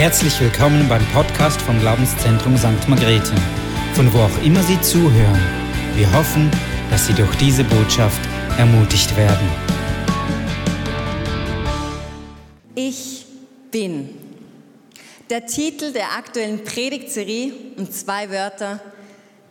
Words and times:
Herzlich 0.00 0.40
willkommen 0.40 0.88
beim 0.88 1.04
Podcast 1.08 1.60
vom 1.60 1.78
Glaubenszentrum 1.78 2.56
St. 2.56 2.88
Margrethe, 2.88 3.34
von 3.92 4.10
wo 4.14 4.20
auch 4.20 4.42
immer 4.42 4.62
Sie 4.62 4.80
zuhören. 4.80 5.38
Wir 5.94 6.10
hoffen, 6.14 6.50
dass 6.90 7.06
Sie 7.06 7.12
durch 7.12 7.36
diese 7.36 7.64
Botschaft 7.64 8.18
ermutigt 8.56 9.14
werden. 9.18 9.46
Ich 12.74 13.26
bin. 13.70 14.08
Der 15.28 15.44
Titel 15.44 15.92
der 15.92 16.16
aktuellen 16.16 16.64
Predigtserie 16.64 17.52
und 17.76 17.92
zwei 17.92 18.30
Wörter, 18.30 18.80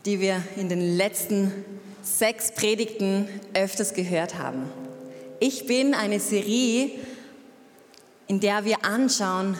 die 0.07 0.20
wir 0.20 0.41
in 0.57 0.68
den 0.68 0.97
letzten 0.97 1.63
sechs 2.02 2.55
Predigten 2.55 3.29
öfters 3.54 3.93
gehört 3.93 4.39
haben. 4.39 4.63
Ich 5.39 5.68
bin 5.68 5.93
eine 5.93 6.20
Serie, 6.20 6.89
in 8.25 8.39
der 8.39 8.66
wir 8.66 8.84
anschauen, 8.84 9.56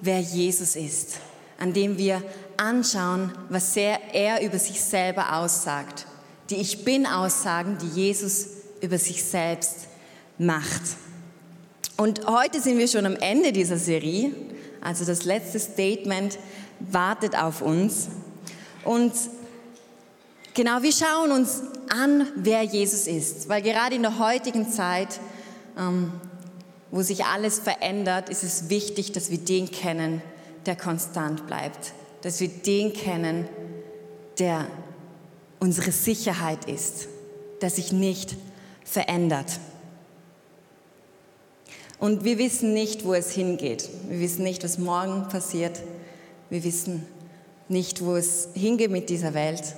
wer 0.00 0.20
Jesus 0.20 0.76
ist, 0.76 1.18
an 1.58 1.72
dem 1.72 1.98
wir 1.98 2.22
anschauen, 2.56 3.32
was 3.48 3.76
er 3.76 4.42
über 4.42 4.58
sich 4.58 4.80
selber 4.80 5.36
aussagt. 5.36 6.06
Die 6.50 6.56
Ich 6.56 6.84
Bin-Aussagen, 6.84 7.78
die 7.78 8.00
Jesus 8.00 8.46
über 8.80 8.98
sich 8.98 9.24
selbst 9.24 9.88
macht. 10.38 10.82
Und 11.96 12.26
heute 12.26 12.60
sind 12.60 12.78
wir 12.78 12.88
schon 12.88 13.06
am 13.06 13.16
Ende 13.16 13.52
dieser 13.52 13.76
Serie, 13.76 14.32
also 14.80 15.04
das 15.04 15.24
letzte 15.24 15.58
Statement 15.58 16.38
wartet 16.78 17.36
auf 17.36 17.60
uns. 17.60 18.08
Und 18.84 19.12
genau, 20.54 20.82
wir 20.82 20.92
schauen 20.92 21.32
uns 21.32 21.62
an, 21.90 22.26
wer 22.36 22.62
Jesus 22.62 23.06
ist, 23.06 23.48
weil 23.48 23.62
gerade 23.62 23.96
in 23.96 24.02
der 24.02 24.18
heutigen 24.18 24.70
Zeit 24.70 25.20
ähm, 25.76 26.12
wo 26.90 27.02
sich 27.02 27.24
alles 27.24 27.58
verändert, 27.58 28.28
ist 28.28 28.42
es 28.42 28.68
wichtig, 28.68 29.12
dass 29.12 29.30
wir 29.30 29.38
den 29.38 29.70
kennen, 29.70 30.22
der 30.66 30.76
konstant 30.76 31.46
bleibt. 31.46 31.92
Dass 32.22 32.40
wir 32.40 32.48
den 32.48 32.92
kennen, 32.92 33.48
der 34.38 34.66
unsere 35.60 35.92
Sicherheit 35.92 36.64
ist, 36.64 37.08
der 37.60 37.70
sich 37.70 37.92
nicht 37.92 38.36
verändert. 38.84 39.60
Und 41.98 42.24
wir 42.24 42.38
wissen 42.38 42.72
nicht, 42.74 43.04
wo 43.04 43.12
es 43.12 43.32
hingeht. 43.32 43.88
Wir 44.08 44.20
wissen 44.20 44.44
nicht, 44.44 44.62
was 44.62 44.78
morgen 44.78 45.28
passiert. 45.28 45.82
Wir 46.48 46.62
wissen 46.62 47.06
nicht, 47.68 48.04
wo 48.04 48.16
es 48.16 48.48
hingeht 48.54 48.90
mit 48.90 49.10
dieser 49.10 49.34
Welt. 49.34 49.74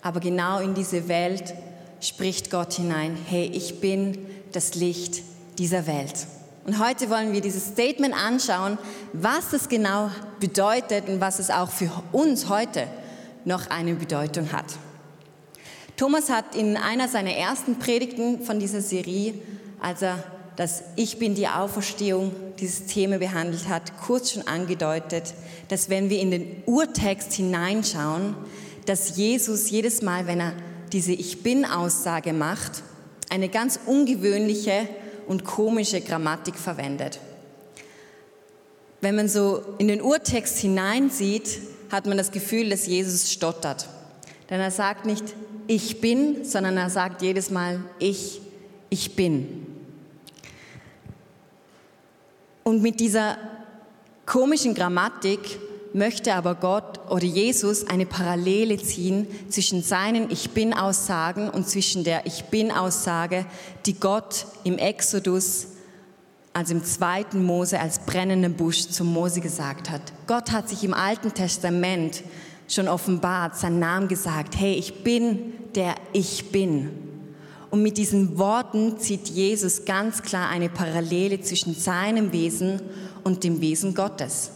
Aber 0.00 0.20
genau 0.20 0.60
in 0.60 0.74
diese 0.74 1.08
Welt 1.08 1.54
spricht 2.00 2.50
Gott 2.50 2.74
hinein, 2.74 3.18
hey, 3.26 3.50
ich 3.52 3.80
bin 3.80 4.26
das 4.52 4.76
Licht 4.76 5.22
dieser 5.58 5.86
Welt. 5.88 6.14
Und 6.64 6.78
heute 6.78 7.08
wollen 7.08 7.32
wir 7.32 7.40
dieses 7.40 7.66
Statement 7.66 8.14
anschauen, 8.14 8.78
was 9.12 9.50
das 9.50 9.68
genau 9.68 10.10
bedeutet 10.40 11.08
und 11.08 11.20
was 11.20 11.38
es 11.38 11.50
auch 11.50 11.70
für 11.70 11.90
uns 12.12 12.48
heute 12.48 12.86
noch 13.44 13.70
eine 13.70 13.94
Bedeutung 13.94 14.52
hat. 14.52 14.66
Thomas 15.96 16.30
hat 16.30 16.54
in 16.54 16.76
einer 16.76 17.08
seiner 17.08 17.32
ersten 17.32 17.78
Predigten 17.78 18.42
von 18.42 18.60
dieser 18.60 18.80
Serie, 18.80 19.34
als 19.80 20.02
er 20.02 20.22
das 20.56 20.82
Ich 20.96 21.18
bin 21.18 21.34
die 21.34 21.48
Auferstehung, 21.48 22.32
dieses 22.58 22.86
Thema 22.86 23.18
behandelt 23.18 23.68
hat, 23.68 23.92
kurz 24.00 24.32
schon 24.32 24.46
angedeutet, 24.46 25.34
dass 25.68 25.88
wenn 25.88 26.10
wir 26.10 26.20
in 26.20 26.30
den 26.30 26.62
Urtext 26.66 27.32
hineinschauen, 27.32 28.34
dass 28.86 29.16
Jesus 29.16 29.70
jedes 29.70 30.02
Mal, 30.02 30.26
wenn 30.26 30.40
er 30.40 30.52
diese 30.92 31.12
Ich 31.12 31.42
bin 31.42 31.64
Aussage 31.64 32.32
macht, 32.32 32.82
eine 33.30 33.48
ganz 33.48 33.78
ungewöhnliche 33.86 34.88
und 35.28 35.44
komische 35.44 36.00
Grammatik 36.00 36.56
verwendet. 36.56 37.20
Wenn 39.00 39.14
man 39.14 39.28
so 39.28 39.62
in 39.78 39.86
den 39.86 40.02
Urtext 40.02 40.58
hineinsieht, 40.58 41.60
hat 41.90 42.06
man 42.06 42.18
das 42.18 42.32
Gefühl, 42.32 42.70
dass 42.70 42.86
Jesus 42.86 43.30
stottert. 43.32 43.88
Denn 44.50 44.60
er 44.60 44.70
sagt 44.70 45.06
nicht, 45.06 45.24
ich 45.66 46.00
bin, 46.00 46.44
sondern 46.44 46.76
er 46.76 46.90
sagt 46.90 47.22
jedes 47.22 47.50
Mal, 47.50 47.80
ich, 47.98 48.40
ich 48.90 49.14
bin. 49.14 49.66
Und 52.64 52.82
mit 52.82 52.98
dieser 52.98 53.38
komischen 54.26 54.74
Grammatik 54.74 55.40
möchte 55.94 56.34
aber 56.34 56.54
Gott 56.54 57.00
oder 57.10 57.24
Jesus 57.24 57.86
eine 57.86 58.06
Parallele 58.06 58.76
ziehen 58.78 59.26
zwischen 59.48 59.82
seinen 59.82 60.30
Ich 60.30 60.50
bin-Aussagen 60.50 61.48
und 61.48 61.68
zwischen 61.68 62.04
der 62.04 62.26
Ich 62.26 62.44
bin-Aussage, 62.44 63.46
die 63.86 63.94
Gott 63.94 64.46
im 64.64 64.78
Exodus, 64.78 65.68
also 66.52 66.74
im 66.74 66.84
zweiten 66.84 67.44
Mose, 67.44 67.80
als 67.80 68.00
brennenden 68.00 68.54
Busch 68.54 68.88
zum 68.88 69.12
Mose 69.12 69.40
gesagt 69.40 69.90
hat. 69.90 70.02
Gott 70.26 70.52
hat 70.52 70.68
sich 70.68 70.84
im 70.84 70.94
Alten 70.94 71.32
Testament 71.32 72.22
schon 72.68 72.88
offenbart, 72.88 73.56
seinen 73.56 73.78
Namen 73.78 74.08
gesagt, 74.08 74.58
hey, 74.58 74.74
ich 74.74 75.02
bin 75.02 75.54
der 75.74 75.94
Ich 76.12 76.50
bin. 76.50 76.90
Und 77.70 77.82
mit 77.82 77.98
diesen 77.98 78.38
Worten 78.38 78.98
zieht 78.98 79.28
Jesus 79.28 79.84
ganz 79.84 80.22
klar 80.22 80.48
eine 80.48 80.68
Parallele 80.68 81.40
zwischen 81.40 81.74
seinem 81.74 82.32
Wesen 82.32 82.80
und 83.24 83.44
dem 83.44 83.60
Wesen 83.60 83.94
Gottes. 83.94 84.52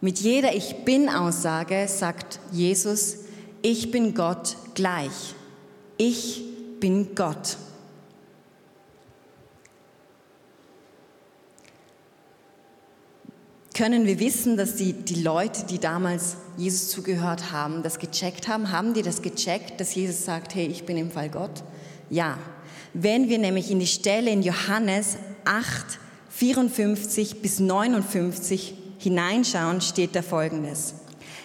Mit 0.00 0.18
jeder 0.18 0.54
Ich 0.54 0.84
bin-Aussage 0.84 1.88
sagt 1.88 2.38
Jesus, 2.52 3.16
ich 3.62 3.90
bin 3.90 4.14
Gott 4.14 4.56
gleich. 4.74 5.34
Ich 5.96 6.42
bin 6.78 7.14
Gott. 7.14 7.56
Können 13.72 14.06
wir 14.06 14.18
wissen, 14.20 14.56
dass 14.56 14.76
die, 14.76 14.92
die 14.92 15.22
Leute, 15.22 15.64
die 15.66 15.78
damals 15.78 16.36
Jesus 16.56 16.88
zugehört 16.88 17.52
haben, 17.52 17.82
das 17.82 17.98
gecheckt 17.98 18.48
haben? 18.48 18.72
Haben 18.72 18.94
die 18.94 19.02
das 19.02 19.22
gecheckt, 19.22 19.80
dass 19.80 19.94
Jesus 19.94 20.24
sagt, 20.24 20.54
hey, 20.54 20.66
ich 20.66 20.84
bin 20.84 20.96
im 20.96 21.10
Fall 21.10 21.28
Gott? 21.30 21.62
Ja. 22.08 22.38
Wenn 22.94 23.28
wir 23.28 23.38
nämlich 23.38 23.70
in 23.70 23.78
die 23.78 23.86
Stelle 23.86 24.30
in 24.30 24.42
Johannes 24.42 25.16
8, 25.44 25.98
54 26.30 27.42
bis 27.42 27.60
59 27.60 28.74
hineinschauen, 28.98 29.80
steht 29.80 30.14
da 30.14 30.22
Folgendes. 30.22 30.94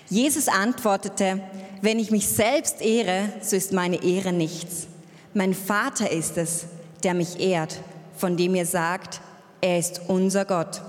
Jesus 0.10 0.48
antwortete, 0.48 1.42
wenn 1.82 2.00
ich 2.00 2.12
mich 2.12 2.28
selbst 2.28 2.82
ehre, 2.82 3.30
so 3.42 3.56
ist 3.56 3.74
meine 3.74 4.04
Ehre 4.04 4.34
nichts. 4.34 4.88
Mein 5.34 5.54
Vater 5.54 6.12
ist 6.12 6.38
es, 6.38 6.66
der 7.04 7.14
mich 7.14 7.40
ehrt, 7.40 7.80
von 8.18 8.38
dem 8.38 8.56
ihr 8.56 8.66
sagt, 8.66 9.22
er 9.62 9.80
ist 9.80 10.02
unser 10.08 10.46
Gott. 10.46 10.82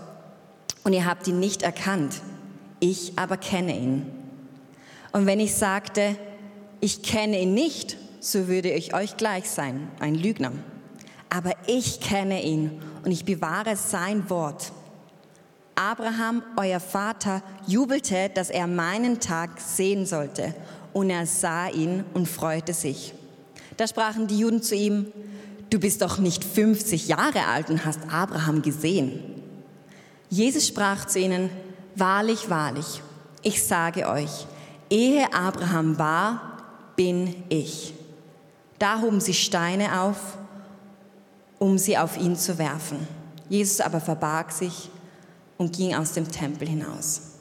Und 0.84 0.92
ihr 0.92 1.06
habt 1.06 1.28
ihn 1.28 1.38
nicht 1.38 1.62
erkannt, 1.62 2.20
ich 2.80 3.12
aber 3.16 3.36
kenne 3.36 3.78
ihn. 3.78 4.06
Und 5.12 5.26
wenn 5.26 5.40
ich 5.40 5.54
sagte, 5.54 6.16
ich 6.80 7.02
kenne 7.02 7.40
ihn 7.40 7.54
nicht, 7.54 7.96
so 8.18 8.48
würde 8.48 8.70
ich 8.70 8.94
euch 8.94 9.16
gleich 9.16 9.48
sein, 9.48 9.88
ein 10.00 10.14
Lügner. 10.14 10.52
Aber 11.30 11.52
ich 11.66 12.00
kenne 12.00 12.42
ihn 12.42 12.82
und 13.04 13.12
ich 13.12 13.24
bewahre 13.24 13.76
sein 13.76 14.28
Wort. 14.28 14.72
Abraham, 15.74 16.42
euer 16.56 16.80
Vater, 16.80 17.42
jubelte, 17.66 18.30
dass 18.34 18.50
er 18.50 18.66
meinen 18.66 19.20
Tag 19.20 19.60
sehen 19.60 20.06
sollte. 20.06 20.54
Und 20.92 21.10
er 21.10 21.26
sah 21.26 21.68
ihn 21.68 22.04
und 22.14 22.28
freute 22.28 22.74
sich. 22.74 23.14
Da 23.76 23.86
sprachen 23.86 24.26
die 24.26 24.38
Juden 24.38 24.62
zu 24.62 24.74
ihm, 24.74 25.06
du 25.70 25.80
bist 25.80 26.02
doch 26.02 26.18
nicht 26.18 26.44
50 26.44 27.08
Jahre 27.08 27.46
alt 27.46 27.70
und 27.70 27.84
hast 27.84 28.00
Abraham 28.12 28.60
gesehen. 28.60 29.20
Jesus 30.28 30.68
sprach 30.68 31.06
zu 31.06 31.18
ihnen, 31.18 31.50
wahrlich, 31.94 32.50
wahrlich, 32.50 33.02
ich 33.42 33.62
sage 33.62 34.08
euch, 34.08 34.46
ehe 34.90 35.32
Abraham 35.32 35.98
war, 35.98 36.58
bin 36.96 37.34
ich. 37.48 37.94
Da 38.78 39.00
hoben 39.00 39.20
sie 39.20 39.34
Steine 39.34 40.00
auf, 40.00 40.38
um 41.58 41.78
sie 41.78 41.96
auf 41.96 42.18
ihn 42.18 42.36
zu 42.36 42.58
werfen. 42.58 43.06
Jesus 43.48 43.80
aber 43.80 44.00
verbarg 44.00 44.52
sich 44.52 44.90
und 45.58 45.76
ging 45.76 45.94
aus 45.94 46.12
dem 46.12 46.30
Tempel 46.30 46.68
hinaus. 46.68 47.32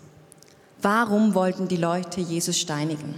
Warum 0.82 1.36
wollten 1.36 1.68
die 1.68 1.78
Leute 1.78 2.22
Jesus 2.22 2.58
steinigen? 2.58 3.16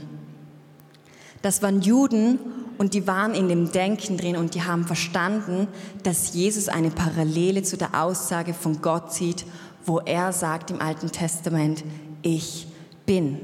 Das 1.42 1.62
waren 1.62 1.82
Juden 1.82 2.40
und 2.78 2.94
die 2.94 3.06
waren 3.06 3.34
in 3.34 3.48
dem 3.48 3.72
Denken 3.72 4.18
drin 4.18 4.38
und 4.38 4.56
die 4.56 4.64
haben 4.64 4.86
verstanden, 4.86 5.68
dass 6.04 6.34
Jesus 6.34 6.70
eine 6.70 6.90
Parallele 6.90 7.64
zu 7.64 7.78
der 7.78 8.02
Aussage 8.02 8.54
von 8.54 8.82
Gott 8.82 9.14
zieht, 9.14 9.46
wo 9.86 10.00
er 10.00 10.32
sagt 10.32 10.72
im 10.72 10.82
Alten 10.82 11.12
Testament, 11.12 11.84
ich 12.22 12.68
bin. 13.06 13.40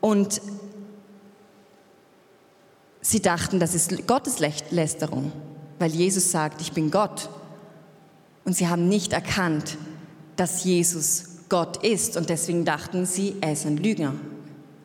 Und 0.00 0.40
sie 3.00 3.22
dachten, 3.22 3.60
das 3.60 3.74
ist 3.74 4.06
Gotteslästerung, 4.06 5.32
weil 5.78 5.92
Jesus 5.92 6.30
sagt, 6.30 6.60
ich 6.60 6.72
bin 6.72 6.90
Gott. 6.90 7.30
Und 8.44 8.56
sie 8.56 8.68
haben 8.68 8.88
nicht 8.88 9.12
erkannt, 9.12 9.78
dass 10.36 10.64
Jesus 10.64 11.24
Gott 11.48 11.84
ist 11.84 12.16
und 12.16 12.30
deswegen 12.30 12.64
dachten 12.64 13.06
sie, 13.06 13.36
er 13.40 13.52
ist 13.52 13.66
ein 13.66 13.76
Lügner. 13.76 14.14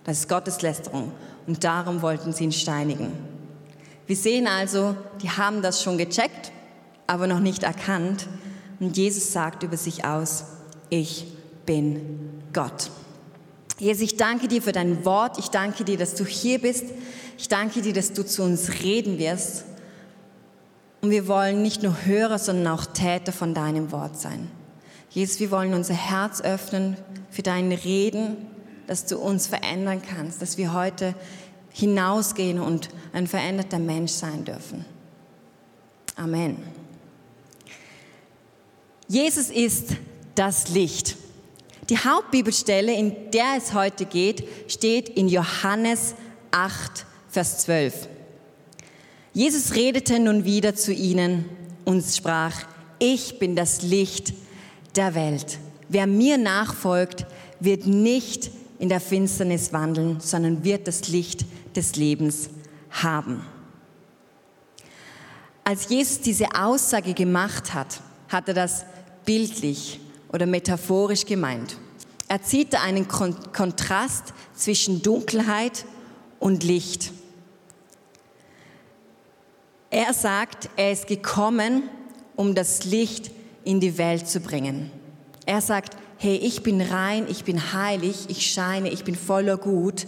Das 0.04 0.20
ist 0.20 0.30
Gotteslästerung 0.30 1.12
und 1.48 1.64
darum 1.64 2.02
wollten 2.02 2.34
sie 2.34 2.44
ihn 2.46 2.52
steinigen. 2.52 3.12
Wir 4.08 4.16
sehen 4.16 4.48
also, 4.48 4.96
die 5.22 5.30
haben 5.30 5.62
das 5.62 5.84
schon 5.84 5.98
gecheckt, 5.98 6.52
aber 7.08 7.28
noch 7.28 7.40
nicht 7.40 7.64
erkannt 7.64 8.28
und 8.80 8.96
Jesus 8.98 9.34
sagt 9.34 9.64
über 9.64 9.78
sich 9.78 10.06
aus, 10.06 10.46
ich 10.90 11.28
bin 11.66 12.42
Gott. 12.54 12.90
Jesus, 13.78 14.04
ich 14.04 14.18
danke 14.18 14.48
dir 14.48 14.62
für 14.62 14.72
dein 14.72 15.06
Wort. 15.06 15.38
Ich 15.38 15.50
danke 15.50 15.84
dir, 15.84 15.98
dass 15.98 16.16
du 16.16 16.26
hier 16.26 16.60
bist. 16.60 16.86
Ich 17.38 17.48
danke 17.48 17.82
dir, 17.82 17.94
dass 17.94 18.12
du 18.12 18.26
zu 18.26 18.44
uns 18.44 18.84
reden 18.84 19.18
wirst. 19.18 19.66
Und 21.02 21.12
wir 21.12 21.28
wollen 21.28 21.62
nicht 21.62 21.82
nur 21.82 22.06
Hörer, 22.06 22.40
sondern 22.40 22.74
auch 22.74 22.86
Täter 22.86 23.32
von 23.32 23.54
deinem 23.54 23.92
Wort 23.94 24.20
sein. 24.20 24.52
Jesus, 25.10 25.40
wir 25.40 25.52
wollen 25.52 25.74
unser 25.74 25.96
Herz 25.96 26.42
öffnen 26.42 26.98
für 27.32 27.42
dein 27.42 27.72
Reden, 27.72 28.38
dass 28.88 29.06
du 29.06 29.18
uns 29.18 29.48
verändern 29.48 30.02
kannst, 30.02 30.42
dass 30.42 30.58
wir 30.58 30.74
heute 30.74 31.16
hinausgehen 31.72 32.60
und 32.60 32.90
ein 33.14 33.28
veränderter 33.28 33.80
Mensch 33.80 34.12
sein 34.12 34.46
dürfen. 34.46 34.86
Amen. 36.16 36.58
Jesus 39.08 39.50
ist 39.50 39.96
das 40.36 40.70
Licht. 40.70 41.18
Die 41.90 41.98
Hauptbibelstelle, 41.98 42.94
in 42.94 43.32
der 43.32 43.56
es 43.58 43.74
heute 43.74 44.06
geht, 44.06 44.48
steht 44.68 45.10
in 45.10 45.28
Johannes 45.28 46.14
8, 46.52 47.06
Vers 47.30 47.60
12. 47.60 48.08
Jesus 49.34 49.74
redete 49.74 50.20
nun 50.20 50.46
wieder 50.46 50.76
zu 50.76 50.94
ihnen 50.94 51.46
und 51.86 52.04
sprach, 52.04 52.68
ich 53.00 53.40
bin 53.40 53.56
das 53.56 53.82
Licht 53.82 54.34
der 54.96 55.16
Welt. 55.16 55.60
Wer 55.88 56.08
mir 56.08 56.38
nachfolgt, 56.38 57.26
wird 57.60 57.88
nicht 57.88 58.52
in 58.80 58.90
der 58.90 59.02
Finsternis 59.02 59.74
wandeln, 59.74 60.20
sondern 60.20 60.64
wird 60.64 60.88
das 60.88 61.08
Licht 61.10 61.46
des 61.76 61.96
Lebens 61.96 62.50
haben. 62.90 63.44
Als 65.64 65.90
Jesus 65.90 66.22
diese 66.22 66.48
Aussage 66.56 67.14
gemacht 67.14 67.74
hat, 67.74 68.02
hat 68.30 68.48
er 68.48 68.54
das 68.54 68.86
bildlich 69.26 70.00
oder 70.32 70.46
metaphorisch 70.46 71.26
gemeint. 71.26 71.78
Er 72.28 72.42
zieht 72.42 72.74
da 72.74 72.82
einen 72.82 73.08
Kontrast 73.08 74.34
zwischen 74.56 75.02
Dunkelheit 75.02 75.86
und 76.40 76.64
Licht. 76.64 77.12
Er 79.90 80.14
sagt, 80.14 80.70
er 80.76 80.92
ist 80.92 81.08
gekommen, 81.08 81.84
um 82.36 82.56
das 82.56 82.86
Licht 82.86 83.32
in 83.64 83.80
die 83.80 83.98
Welt 83.98 84.28
zu 84.28 84.40
bringen. 84.40 84.92
Er 85.46 85.62
sagt, 85.62 85.96
hey, 86.18 86.36
ich 86.36 86.64
bin 86.64 86.82
rein, 86.82 87.26
ich 87.30 87.44
bin 87.44 87.74
heilig, 87.74 88.26
ich 88.28 88.52
scheine, 88.52 88.90
ich 88.90 89.04
bin 89.04 89.16
voller 89.16 89.58
Gut. 89.58 90.06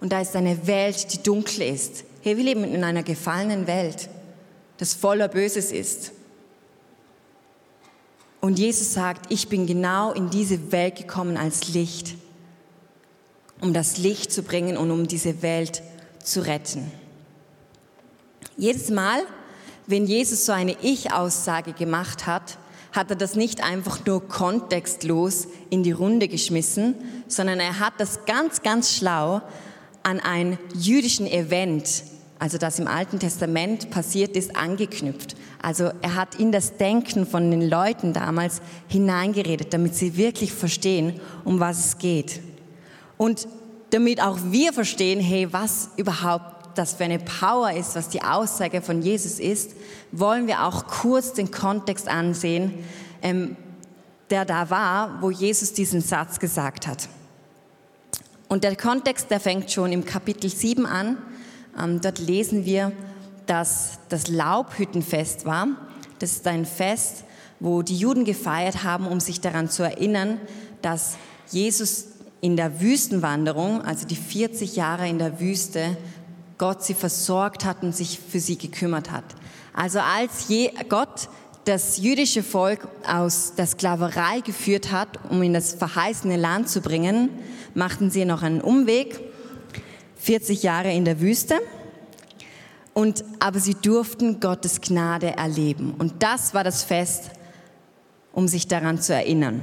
Und 0.00 0.12
da 0.12 0.20
ist 0.20 0.34
eine 0.34 0.66
Welt, 0.66 1.12
die 1.12 1.22
dunkel 1.22 1.62
ist. 1.62 2.04
Hey, 2.22 2.36
wir 2.36 2.44
leben 2.44 2.64
in 2.64 2.82
einer 2.84 3.02
gefallenen 3.02 3.66
Welt, 3.66 4.08
das 4.78 4.94
voller 4.94 5.28
Böses 5.28 5.72
ist. 5.72 6.12
Und 8.40 8.58
Jesus 8.58 8.94
sagt, 8.94 9.30
ich 9.30 9.48
bin 9.48 9.66
genau 9.66 10.12
in 10.12 10.30
diese 10.30 10.72
Welt 10.72 10.96
gekommen 10.96 11.36
als 11.36 11.68
Licht, 11.68 12.14
um 13.60 13.74
das 13.74 13.98
Licht 13.98 14.32
zu 14.32 14.42
bringen 14.42 14.78
und 14.78 14.90
um 14.90 15.06
diese 15.06 15.42
Welt 15.42 15.82
zu 16.24 16.46
retten. 16.46 16.90
Jedes 18.56 18.90
Mal, 18.90 19.20
wenn 19.86 20.06
Jesus 20.06 20.46
so 20.46 20.52
eine 20.52 20.76
Ich-Aussage 20.80 21.74
gemacht 21.74 22.26
hat, 22.26 22.56
hat 22.92 23.10
er 23.10 23.16
das 23.16 23.36
nicht 23.36 23.62
einfach 23.62 24.04
nur 24.04 24.26
kontextlos 24.26 25.46
in 25.70 25.82
die 25.82 25.92
Runde 25.92 26.28
geschmissen, 26.28 26.94
sondern 27.28 27.60
er 27.60 27.78
hat 27.78 27.94
das 27.98 28.24
ganz, 28.24 28.62
ganz 28.62 28.94
schlau 28.94 29.42
an 30.02 30.20
ein 30.20 30.58
jüdischen 30.74 31.26
Event, 31.26 32.04
also 32.38 32.58
das 32.58 32.78
im 32.78 32.88
Alten 32.88 33.18
Testament 33.18 33.90
passiert 33.90 34.36
ist, 34.36 34.56
angeknüpft. 34.56 35.36
Also 35.62 35.90
er 36.00 36.14
hat 36.14 36.36
in 36.36 36.52
das 36.52 36.78
Denken 36.78 37.26
von 37.26 37.50
den 37.50 37.68
Leuten 37.68 38.12
damals 38.12 38.62
hineingeredet, 38.88 39.74
damit 39.74 39.94
sie 39.94 40.16
wirklich 40.16 40.52
verstehen, 40.52 41.20
um 41.44 41.60
was 41.60 41.84
es 41.84 41.98
geht. 41.98 42.40
Und 43.18 43.46
damit 43.90 44.22
auch 44.22 44.38
wir 44.44 44.72
verstehen, 44.72 45.20
hey, 45.20 45.52
was 45.52 45.90
überhaupt 45.96 46.59
das 46.74 46.94
für 46.94 47.04
eine 47.04 47.18
Power 47.18 47.72
ist, 47.72 47.96
was 47.96 48.08
die 48.08 48.22
Aussage 48.22 48.82
von 48.82 49.02
Jesus 49.02 49.38
ist, 49.38 49.72
wollen 50.12 50.46
wir 50.46 50.64
auch 50.64 50.86
kurz 50.86 51.32
den 51.32 51.50
Kontext 51.50 52.08
ansehen, 52.08 52.74
ähm, 53.22 53.56
der 54.30 54.44
da 54.44 54.70
war, 54.70 55.20
wo 55.20 55.30
Jesus 55.30 55.72
diesen 55.72 56.00
Satz 56.00 56.38
gesagt 56.38 56.86
hat. 56.86 57.08
Und 58.48 58.64
der 58.64 58.76
Kontext, 58.76 59.30
der 59.30 59.40
fängt 59.40 59.70
schon 59.70 59.92
im 59.92 60.04
Kapitel 60.04 60.50
7 60.50 60.86
an. 60.86 61.18
Ähm, 61.78 62.00
dort 62.00 62.18
lesen 62.18 62.64
wir, 62.64 62.92
dass 63.46 63.98
das 64.08 64.28
Laubhüttenfest 64.28 65.44
war. 65.44 65.68
Das 66.18 66.32
ist 66.32 66.46
ein 66.46 66.66
Fest, 66.66 67.24
wo 67.60 67.82
die 67.82 67.96
Juden 67.96 68.24
gefeiert 68.24 68.82
haben, 68.82 69.06
um 69.06 69.20
sich 69.20 69.40
daran 69.40 69.68
zu 69.68 69.82
erinnern, 69.82 70.40
dass 70.82 71.16
Jesus 71.50 72.06
in 72.40 72.56
der 72.56 72.80
Wüstenwanderung, 72.80 73.82
also 73.82 74.06
die 74.06 74.16
40 74.16 74.76
Jahre 74.76 75.08
in 75.08 75.18
der 75.18 75.40
Wüste, 75.40 75.96
Gott 76.60 76.84
sie 76.84 76.92
versorgt 76.92 77.64
hat 77.64 77.82
und 77.82 77.96
sich 77.96 78.20
für 78.20 78.38
sie 78.38 78.58
gekümmert 78.58 79.10
hat. 79.10 79.24
Also 79.72 79.98
als 79.98 80.48
Gott 80.90 81.30
das 81.64 81.96
jüdische 81.96 82.42
Volk 82.42 82.86
aus 83.06 83.54
der 83.54 83.66
Sklaverei 83.66 84.40
geführt 84.40 84.92
hat, 84.92 85.08
um 85.30 85.42
in 85.42 85.54
das 85.54 85.72
verheißene 85.72 86.36
Land 86.36 86.68
zu 86.68 86.82
bringen, 86.82 87.30
machten 87.72 88.10
sie 88.10 88.26
noch 88.26 88.42
einen 88.42 88.60
Umweg, 88.60 89.18
40 90.16 90.62
Jahre 90.62 90.92
in 90.92 91.06
der 91.06 91.22
Wüste. 91.22 91.54
Und, 92.92 93.24
aber 93.38 93.58
sie 93.58 93.74
durften 93.74 94.38
Gottes 94.38 94.82
Gnade 94.82 95.38
erleben. 95.38 95.94
Und 95.96 96.22
das 96.22 96.52
war 96.52 96.62
das 96.62 96.82
Fest, 96.82 97.30
um 98.34 98.48
sich 98.48 98.68
daran 98.68 99.00
zu 99.00 99.14
erinnern. 99.14 99.62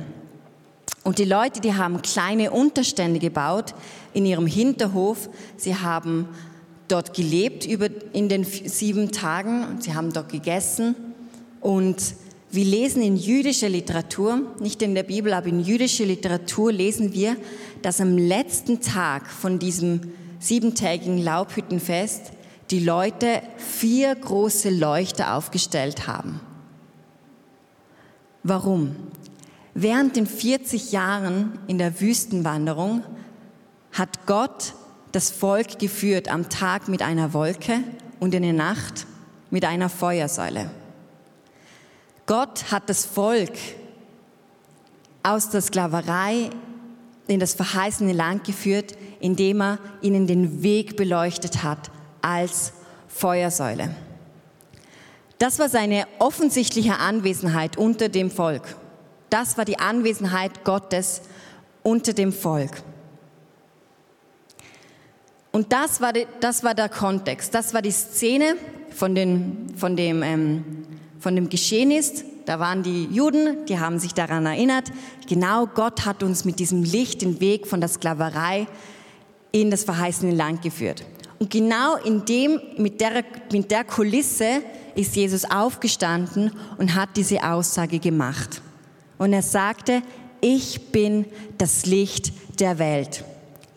Und 1.04 1.20
die 1.20 1.26
Leute, 1.26 1.62
die 1.62 1.76
haben 1.76 2.02
kleine 2.02 2.50
Unterstände 2.50 3.20
gebaut 3.20 3.76
in 4.16 4.26
ihrem 4.26 4.48
Hinterhof. 4.48 5.30
Sie 5.58 5.76
haben 5.76 6.28
dort 6.88 7.14
gelebt 7.14 7.66
über, 7.66 7.90
in 8.14 8.30
den 8.30 8.44
sieben 8.44 9.12
Tagen 9.12 9.66
und 9.66 9.84
sie 9.84 9.94
haben 9.94 10.14
dort 10.14 10.32
gegessen. 10.32 10.96
Und 11.62 12.16
wir 12.50 12.66
lesen 12.66 13.02
in 13.02 13.18
jüdischer 13.18 13.70
Literatur, 13.70 14.42
nicht 14.60 14.82
in 14.82 14.96
der 14.96 15.04
Bibel, 15.04 15.34
aber 15.34 15.48
in 15.48 15.60
jüdischer 15.60 16.06
Literatur 16.06 16.72
lesen 16.72 17.14
wir, 17.14 17.36
dass 17.82 18.00
am 18.00 18.18
letzten 18.18 18.80
Tag 18.80 19.30
von 19.30 19.60
diesem 19.60 20.14
siebentägigen 20.40 21.18
Laubhüttenfest 21.18 22.32
die 22.72 22.80
Leute 22.80 23.42
vier 23.58 24.16
große 24.16 24.70
Leuchter 24.70 25.36
aufgestellt 25.36 26.08
haben. 26.08 26.40
Warum? 28.44 28.96
Während 29.74 30.16
den 30.16 30.26
40 30.26 30.92
Jahren 30.92 31.60
in 31.68 31.78
der 31.78 32.00
Wüstenwanderung 32.00 33.04
hat 33.92 34.26
Gott 34.26 34.74
das 35.12 35.32
Volk 35.32 35.80
geführt 35.80 36.30
am 36.30 36.50
Tag 36.50 36.88
mit 36.88 37.02
einer 37.02 37.34
Wolke 37.34 37.80
und 38.20 38.34
in 38.34 38.44
der 38.44 38.54
Nacht 38.54 39.06
mit 39.50 39.66
einer 39.66 39.90
Feuersäule. 39.90 40.70
Gott 42.26 42.72
hat 42.72 42.90
das 42.90 43.06
Volk 43.06 43.54
aus 45.24 45.50
der 45.50 45.62
Sklaverei 45.62 46.50
in 47.28 47.40
das 47.40 47.54
verheißene 47.54 48.14
Land 48.14 48.44
geführt, 48.44 48.98
indem 49.20 49.62
er 49.62 49.80
ihnen 50.02 50.28
den 50.28 50.64
Weg 50.64 50.98
beleuchtet 50.98 51.64
hat 51.64 51.92
als 52.22 52.74
Feuersäule. 53.08 53.96
Das 55.40 55.60
war 55.60 55.70
seine 55.70 56.08
offensichtliche 56.20 56.98
Anwesenheit 56.98 57.78
unter 57.78 58.10
dem 58.10 58.32
Volk. 58.32 58.64
Das 59.30 59.58
war 59.58 59.66
die 59.66 59.80
Anwesenheit 59.80 60.64
Gottes 60.64 61.22
unter 61.84 62.14
dem 62.14 62.34
Volk. 62.34 62.84
Und 65.58 65.74
das 65.74 66.02
war, 66.02 66.14
die, 66.14 66.28
das 66.40 66.64
war 66.64 66.76
der 66.76 66.88
Kontext, 66.88 67.52
das 67.56 67.74
war 67.74 67.82
die 67.82 67.90
Szene 67.90 68.58
von, 68.92 69.16
den, 69.16 69.74
von, 69.76 69.96
dem, 69.96 70.22
ähm, 70.22 70.64
von 71.20 71.36
dem 71.36 71.50
Geschehnis. 71.50 72.24
Da 72.46 72.60
waren 72.60 72.84
die 72.84 73.06
Juden, 73.06 73.66
die 73.66 73.80
haben 73.80 73.98
sich 73.98 74.14
daran 74.14 74.46
erinnert, 74.46 74.92
genau 75.28 75.66
Gott 75.66 76.06
hat 76.06 76.22
uns 76.22 76.46
mit 76.46 76.60
diesem 76.60 76.84
Licht 76.84 77.24
den 77.24 77.40
Weg 77.40 77.66
von 77.66 77.80
der 77.80 77.90
Sklaverei 77.90 78.68
in 79.52 79.72
das 79.72 79.84
verheißene 79.84 80.32
Land 80.32 80.62
geführt. 80.62 81.04
Und 81.40 81.50
genau 81.50 81.96
in 82.06 82.24
dem, 82.26 82.62
mit 82.78 83.02
der, 83.02 83.24
mit 83.52 83.72
der 83.72 83.84
Kulisse 83.84 84.62
ist 84.94 85.16
Jesus 85.16 85.44
aufgestanden 85.44 86.52
und 86.78 86.94
hat 86.94 87.10
diese 87.16 87.44
Aussage 87.44 87.98
gemacht. 87.98 88.62
Und 89.18 89.34
er 89.34 89.42
sagte, 89.42 90.04
ich 90.40 90.92
bin 90.92 91.26
das 91.58 91.88
Licht 91.88 92.32
der 92.60 92.78
Welt. 92.78 93.26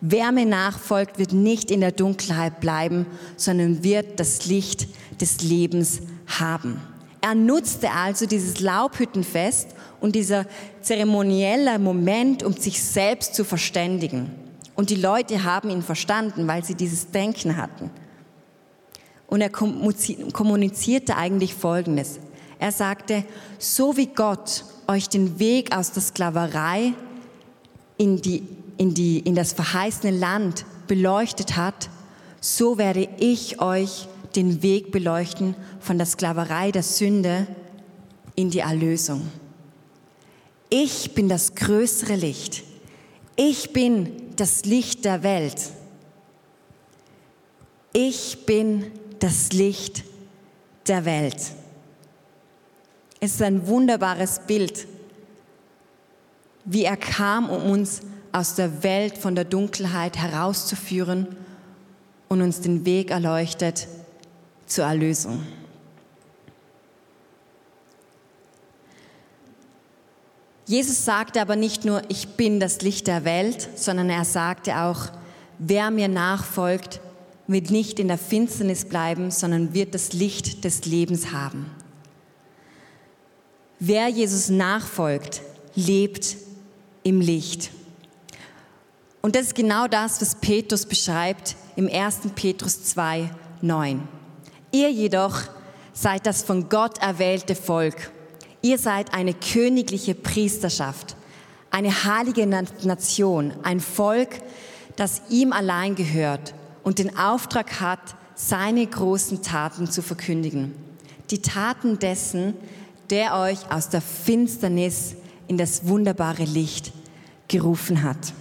Wer 0.00 0.32
mir 0.32 0.46
nachfolgt, 0.46 1.18
wird 1.18 1.32
nicht 1.32 1.70
in 1.70 1.80
der 1.80 1.92
Dunkelheit 1.92 2.60
bleiben, 2.60 3.06
sondern 3.36 3.84
wird 3.84 4.18
das 4.18 4.46
Licht 4.46 4.88
des 5.20 5.42
Lebens 5.42 6.00
haben. 6.26 6.80
Er 7.20 7.34
nutzte 7.34 7.90
also 7.90 8.24
dieses 8.24 8.60
Laubhüttenfest 8.60 9.68
und 10.00 10.14
dieser 10.14 10.46
zeremonielle 10.80 11.78
Moment, 11.78 12.42
um 12.42 12.54
sich 12.54 12.82
selbst 12.82 13.34
zu 13.34 13.44
verständigen. 13.44 14.30
Und 14.74 14.88
die 14.88 14.96
Leute 14.96 15.44
haben 15.44 15.68
ihn 15.68 15.82
verstanden, 15.82 16.48
weil 16.48 16.64
sie 16.64 16.74
dieses 16.74 17.10
Denken 17.10 17.58
hatten. 17.58 17.90
Und 19.26 19.42
er 19.42 19.50
kommunizierte 19.50 21.16
eigentlich 21.16 21.54
Folgendes. 21.54 22.18
Er 22.58 22.72
sagte, 22.72 23.24
so 23.58 23.98
wie 23.98 24.06
Gott 24.06 24.64
euch 24.88 25.08
den 25.08 25.38
Weg 25.38 25.76
aus 25.76 25.92
der 25.92 26.02
Sklaverei 26.02 26.94
in, 27.96 28.20
die, 28.20 28.42
in, 28.80 28.94
die, 28.94 29.18
in 29.18 29.34
das 29.34 29.52
verheißene 29.52 30.16
Land 30.16 30.64
beleuchtet 30.86 31.54
hat, 31.54 31.90
so 32.40 32.78
werde 32.78 33.10
ich 33.18 33.60
euch 33.60 34.08
den 34.34 34.62
Weg 34.62 34.90
beleuchten 34.90 35.54
von 35.80 35.98
der 35.98 36.06
Sklaverei 36.06 36.72
der 36.72 36.82
Sünde 36.82 37.46
in 38.36 38.48
die 38.48 38.60
Erlösung. 38.60 39.30
Ich 40.70 41.12
bin 41.12 41.28
das 41.28 41.54
größere 41.56 42.14
Licht. 42.14 42.62
Ich 43.36 43.74
bin 43.74 44.34
das 44.36 44.64
Licht 44.64 45.04
der 45.04 45.22
Welt. 45.22 45.60
Ich 47.92 48.46
bin 48.46 48.86
das 49.18 49.52
Licht 49.52 50.04
der 50.88 51.04
Welt. 51.04 51.52
Es 53.20 53.32
ist 53.32 53.42
ein 53.42 53.66
wunderbares 53.66 54.40
Bild, 54.46 54.88
wie 56.64 56.84
er 56.84 56.96
kam, 56.96 57.50
um 57.50 57.70
uns 57.72 58.00
aus 58.32 58.54
der 58.54 58.82
Welt 58.82 59.18
von 59.18 59.34
der 59.34 59.44
Dunkelheit 59.44 60.16
herauszuführen 60.16 61.26
und 62.28 62.42
uns 62.42 62.60
den 62.60 62.84
Weg 62.84 63.10
erleuchtet 63.10 63.88
zur 64.66 64.84
Erlösung. 64.84 65.42
Jesus 70.66 71.04
sagte 71.04 71.40
aber 71.40 71.56
nicht 71.56 71.84
nur, 71.84 72.02
ich 72.08 72.28
bin 72.28 72.60
das 72.60 72.80
Licht 72.80 73.08
der 73.08 73.24
Welt, 73.24 73.68
sondern 73.74 74.08
er 74.08 74.24
sagte 74.24 74.76
auch, 74.76 75.08
wer 75.58 75.90
mir 75.90 76.06
nachfolgt, 76.06 77.00
wird 77.48 77.72
nicht 77.72 77.98
in 77.98 78.06
der 78.06 78.18
Finsternis 78.18 78.84
bleiben, 78.84 79.32
sondern 79.32 79.74
wird 79.74 79.96
das 79.96 80.12
Licht 80.12 80.62
des 80.62 80.84
Lebens 80.84 81.32
haben. 81.32 81.68
Wer 83.80 84.06
Jesus 84.06 84.48
nachfolgt, 84.48 85.42
lebt 85.74 86.36
im 87.02 87.20
Licht. 87.20 87.72
Und 89.22 89.36
das 89.36 89.48
ist 89.48 89.54
genau 89.54 89.86
das, 89.86 90.20
was 90.20 90.34
Petrus 90.34 90.86
beschreibt 90.86 91.56
im 91.76 91.88
1. 91.88 92.20
Petrus 92.34 92.84
2, 92.84 93.30
9. 93.60 94.08
Ihr 94.72 94.90
jedoch 94.90 95.42
seid 95.92 96.26
das 96.26 96.42
von 96.42 96.68
Gott 96.68 96.98
erwählte 96.98 97.54
Volk 97.54 98.10
Ihr 98.62 98.78
seid 98.78 99.14
eine 99.14 99.32
königliche 99.32 100.14
Priesterschaft, 100.14 101.16
eine 101.70 102.04
heilige 102.04 102.46
Nation, 102.46 103.52
ein 103.62 103.80
Volk, 103.80 104.28
das 104.96 105.22
ihm 105.30 105.52
allein 105.52 105.94
gehört 105.94 106.54
und 106.82 106.98
den 106.98 107.16
Auftrag 107.16 107.80
hat, 107.80 108.16
seine 108.34 108.86
großen 108.86 109.42
Taten 109.42 109.90
zu 109.90 110.02
verkündigen. 110.02 110.74
Die 111.30 111.40
Taten 111.40 111.98
dessen, 111.98 112.54
der 113.08 113.38
euch 113.38 113.70
aus 113.70 113.88
der 113.88 114.00
Finsternis 114.00 115.14
in 115.46 115.56
das 115.56 115.86
wunderbare 115.86 116.44
Licht 116.44 116.92
gerufen 117.48 118.02
hat. 118.02 118.34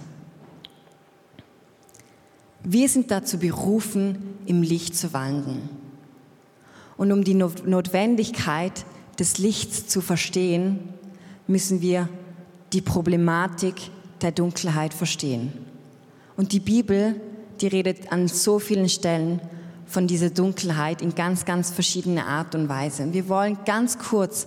Wir 2.62 2.88
sind 2.88 3.10
dazu 3.10 3.38
berufen, 3.38 4.18
im 4.46 4.62
Licht 4.62 4.96
zu 4.96 5.12
wandeln. 5.12 5.68
Und 6.96 7.12
um 7.12 7.24
die 7.24 7.34
Notwendigkeit 7.34 8.84
des 9.18 9.38
Lichts 9.38 9.86
zu 9.86 10.00
verstehen, 10.00 10.80
müssen 11.46 11.80
wir 11.80 12.08
die 12.72 12.82
Problematik 12.82 13.74
der 14.20 14.32
Dunkelheit 14.32 14.92
verstehen. 14.92 15.52
Und 16.36 16.52
die 16.52 16.60
Bibel, 16.60 17.20
die 17.60 17.66
redet 17.66 18.12
an 18.12 18.28
so 18.28 18.58
vielen 18.58 18.88
Stellen 18.88 19.40
von 19.86 20.06
dieser 20.06 20.30
Dunkelheit 20.30 21.02
in 21.02 21.14
ganz, 21.14 21.44
ganz 21.44 21.70
verschiedene 21.70 22.26
Art 22.26 22.54
und 22.54 22.68
Weise. 22.68 23.12
Wir 23.12 23.28
wollen 23.28 23.58
ganz 23.64 23.98
kurz 23.98 24.46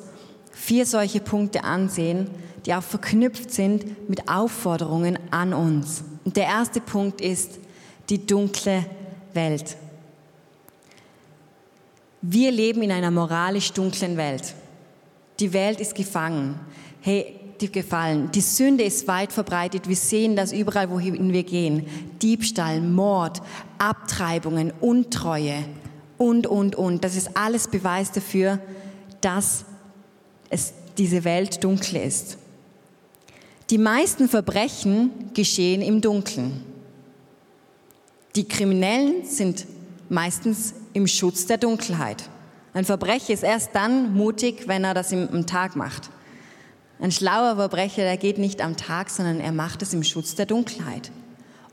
vier 0.52 0.86
solche 0.86 1.20
Punkte 1.20 1.64
ansehen, 1.64 2.30
die 2.66 2.74
auch 2.74 2.84
verknüpft 2.84 3.52
sind 3.52 4.10
mit 4.10 4.30
Aufforderungen 4.30 5.20
an 5.32 5.54
uns. 5.54 6.04
Und 6.24 6.38
der 6.38 6.46
erste 6.46 6.80
Punkt 6.80 7.20
ist 7.20 7.60
die 8.10 8.26
dunkle 8.26 8.86
Welt. 9.34 9.78
Wir 12.22 12.52
leben 12.52 12.82
in 12.82 12.92
einer 12.92 13.12
moralisch 13.12 13.72
dunklen 13.74 14.18
Welt. 14.18 14.54
Die 15.40 15.52
Welt 15.52 15.80
ist 15.80 15.96
gefangen. 15.96 16.60
Hey, 17.02 17.36
die 17.60 17.72
gefallen. 17.72 18.30
Die 18.32 18.42
Sünde 18.42 18.84
ist 18.84 19.08
weit 19.08 19.32
verbreitet. 19.32 19.88
Wir 19.88 19.96
sehen 19.96 20.36
das 20.36 20.52
überall, 20.52 20.90
wohin 20.90 21.34
wir 21.34 21.44
gehen. 21.44 21.86
Diebstahl, 22.22 22.82
Mord, 22.82 23.42
Abtreibungen, 23.78 24.72
Untreue 24.80 25.66
und, 26.18 26.48
und, 26.48 26.76
und. 26.76 27.04
Das 27.04 27.16
ist 27.16 27.36
alles 27.36 27.68
Beweis 27.68 28.12
dafür, 28.12 28.60
dass 29.22 29.66
es 30.50 30.74
diese 30.98 31.24
Welt 31.24 31.64
dunkel 31.64 31.98
ist. 31.98 32.38
Die 33.70 33.78
meisten 33.78 34.28
Verbrechen 34.28 35.10
geschehen 35.34 35.82
im 35.82 36.02
Dunkeln. 36.02 36.73
Die 38.36 38.48
Kriminellen 38.48 39.26
sind 39.26 39.68
meistens 40.10 40.74
im 40.94 41.08
Schutz 41.08 41.46
der 41.46 41.58
Dunkelheit. 41.58 42.30
Ein 42.74 42.86
Verbrecher 42.86 43.34
ist 43.34 43.44
erst 43.44 43.76
dann 43.76 44.16
mutig, 44.16 44.68
wenn 44.68 44.84
er 44.84 44.96
das 44.96 45.12
im, 45.12 45.46
Tag 45.46 45.76
macht. 45.76 46.10
Ein 47.00 47.12
schlauer 47.12 47.56
Verbrecher, 47.56 48.04
der 48.04 48.18
geht 48.18 48.40
nicht 48.40 48.62
am 48.62 48.76
Tag, 48.76 49.12
sondern 49.12 49.40
er 49.40 49.52
macht 49.52 49.84
es 49.84 49.94
im 49.94 50.04
Schutz 50.04 50.34
der 50.34 50.48
Dunkelheit. 50.48 51.12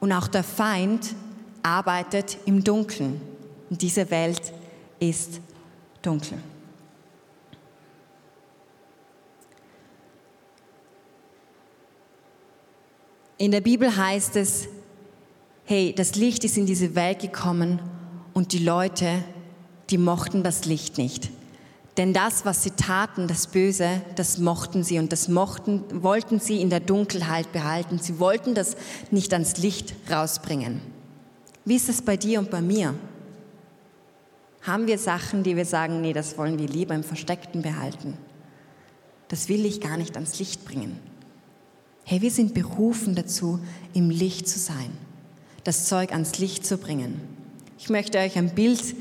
Und 0.00 0.12
auch 0.12 0.28
der 0.28 0.42
Feind 0.42 1.14
arbeitet 1.62 2.36
im 2.44 2.62
Dunkeln. 2.62 3.20
Und 3.70 3.80
diese 3.80 4.10
Welt 4.10 4.52
ist 4.98 5.40
dunkel. 6.02 6.38
In 13.38 13.52
der 13.52 13.62
Bibel 13.62 13.96
heißt 13.96 14.36
es, 14.36 14.68
hey, 15.70 15.94
das 15.96 16.16
Licht 16.16 16.42
ist 16.42 16.56
in 16.56 16.66
diese 16.66 16.96
Welt 16.96 17.20
gekommen 17.20 17.80
und 18.34 18.52
die 18.52 18.58
Leute 18.58 19.22
die 19.90 19.98
mochten 19.98 20.42
das 20.42 20.64
Licht 20.64 20.98
nicht. 20.98 21.30
Denn 21.96 22.12
das, 22.12 22.44
was 22.44 22.64
sie 22.64 22.72
taten, 22.72 23.28
das 23.28 23.46
Böse, 23.46 24.02
das 24.16 24.38
mochten 24.38 24.82
sie 24.82 24.98
und 24.98 25.12
das 25.12 25.28
mochten, 25.28 25.84
wollten 26.02 26.40
sie 26.40 26.60
in 26.60 26.70
der 26.70 26.80
Dunkelheit 26.80 27.52
behalten. 27.52 28.00
Sie 28.00 28.18
wollten 28.18 28.56
das 28.56 28.76
nicht 29.12 29.32
ans 29.32 29.58
Licht 29.58 29.94
rausbringen. 30.10 30.80
Wie 31.64 31.76
ist 31.76 31.88
es 31.88 32.02
bei 32.02 32.16
dir 32.16 32.40
und 32.40 32.50
bei 32.50 32.62
mir? 32.62 32.94
Haben 34.62 34.88
wir 34.88 34.98
Sachen, 34.98 35.44
die 35.44 35.56
wir 35.56 35.66
sagen, 35.66 36.00
nee, 36.00 36.12
das 36.12 36.36
wollen 36.36 36.58
wir 36.58 36.66
lieber 36.66 36.96
im 36.96 37.04
Versteckten 37.04 37.62
behalten? 37.62 38.16
Das 39.28 39.48
will 39.48 39.64
ich 39.64 39.80
gar 39.80 39.96
nicht 39.96 40.16
ans 40.16 40.36
Licht 40.40 40.64
bringen. 40.64 40.98
Hey, 42.02 42.22
wir 42.22 42.32
sind 42.32 42.54
berufen 42.54 43.14
dazu, 43.14 43.60
im 43.94 44.10
Licht 44.10 44.48
zu 44.48 44.58
sein, 44.58 44.90
das 45.64 45.86
Zeug 45.86 46.12
ans 46.12 46.38
Licht 46.38 46.66
zu 46.66 46.78
bringen. 46.78 47.20
Ich 47.78 47.88
möchte 47.88 48.18
euch 48.18 48.36
ein 48.36 48.54
Bild 48.54 48.94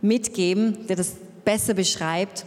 mitgeben, 0.00 0.86
der 0.86 0.96
das 0.96 1.12
besser 1.44 1.74
beschreibt. 1.74 2.44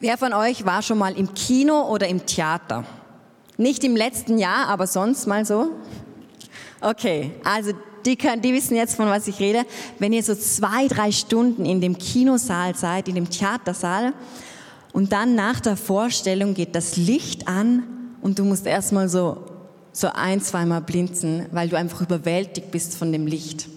Wer 0.00 0.16
von 0.16 0.32
euch 0.32 0.64
war 0.64 0.82
schon 0.82 0.98
mal 0.98 1.16
im 1.16 1.34
Kino 1.34 1.88
oder 1.88 2.08
im 2.08 2.24
Theater? 2.24 2.84
Nicht 3.56 3.84
im 3.84 3.96
letzten 3.96 4.38
Jahr, 4.38 4.68
aber 4.68 4.86
sonst 4.86 5.26
mal 5.26 5.44
so? 5.44 5.72
Okay, 6.80 7.32
also 7.44 7.72
die, 8.06 8.16
können, 8.16 8.40
die 8.40 8.54
wissen 8.54 8.74
jetzt, 8.76 8.94
von 8.94 9.06
was 9.06 9.28
ich 9.28 9.38
rede. 9.38 9.66
Wenn 9.98 10.12
ihr 10.12 10.22
so 10.22 10.34
zwei, 10.34 10.88
drei 10.88 11.12
Stunden 11.12 11.66
in 11.66 11.80
dem 11.80 11.98
Kinosaal 11.98 12.74
seid, 12.74 13.08
in 13.08 13.14
dem 13.14 13.28
Theatersaal, 13.28 14.14
und 14.92 15.12
dann 15.12 15.34
nach 15.34 15.60
der 15.60 15.76
Vorstellung 15.76 16.54
geht 16.54 16.74
das 16.74 16.96
Licht 16.96 17.46
an 17.46 17.84
und 18.22 18.38
du 18.38 18.44
musst 18.44 18.66
erstmal 18.66 19.08
so, 19.08 19.44
so 19.92 20.08
ein, 20.08 20.40
zweimal 20.40 20.80
blinzen, 20.80 21.46
weil 21.52 21.68
du 21.68 21.76
einfach 21.76 22.00
überwältigt 22.00 22.70
bist 22.70 22.96
von 22.96 23.12
dem 23.12 23.26
Licht. 23.26 23.68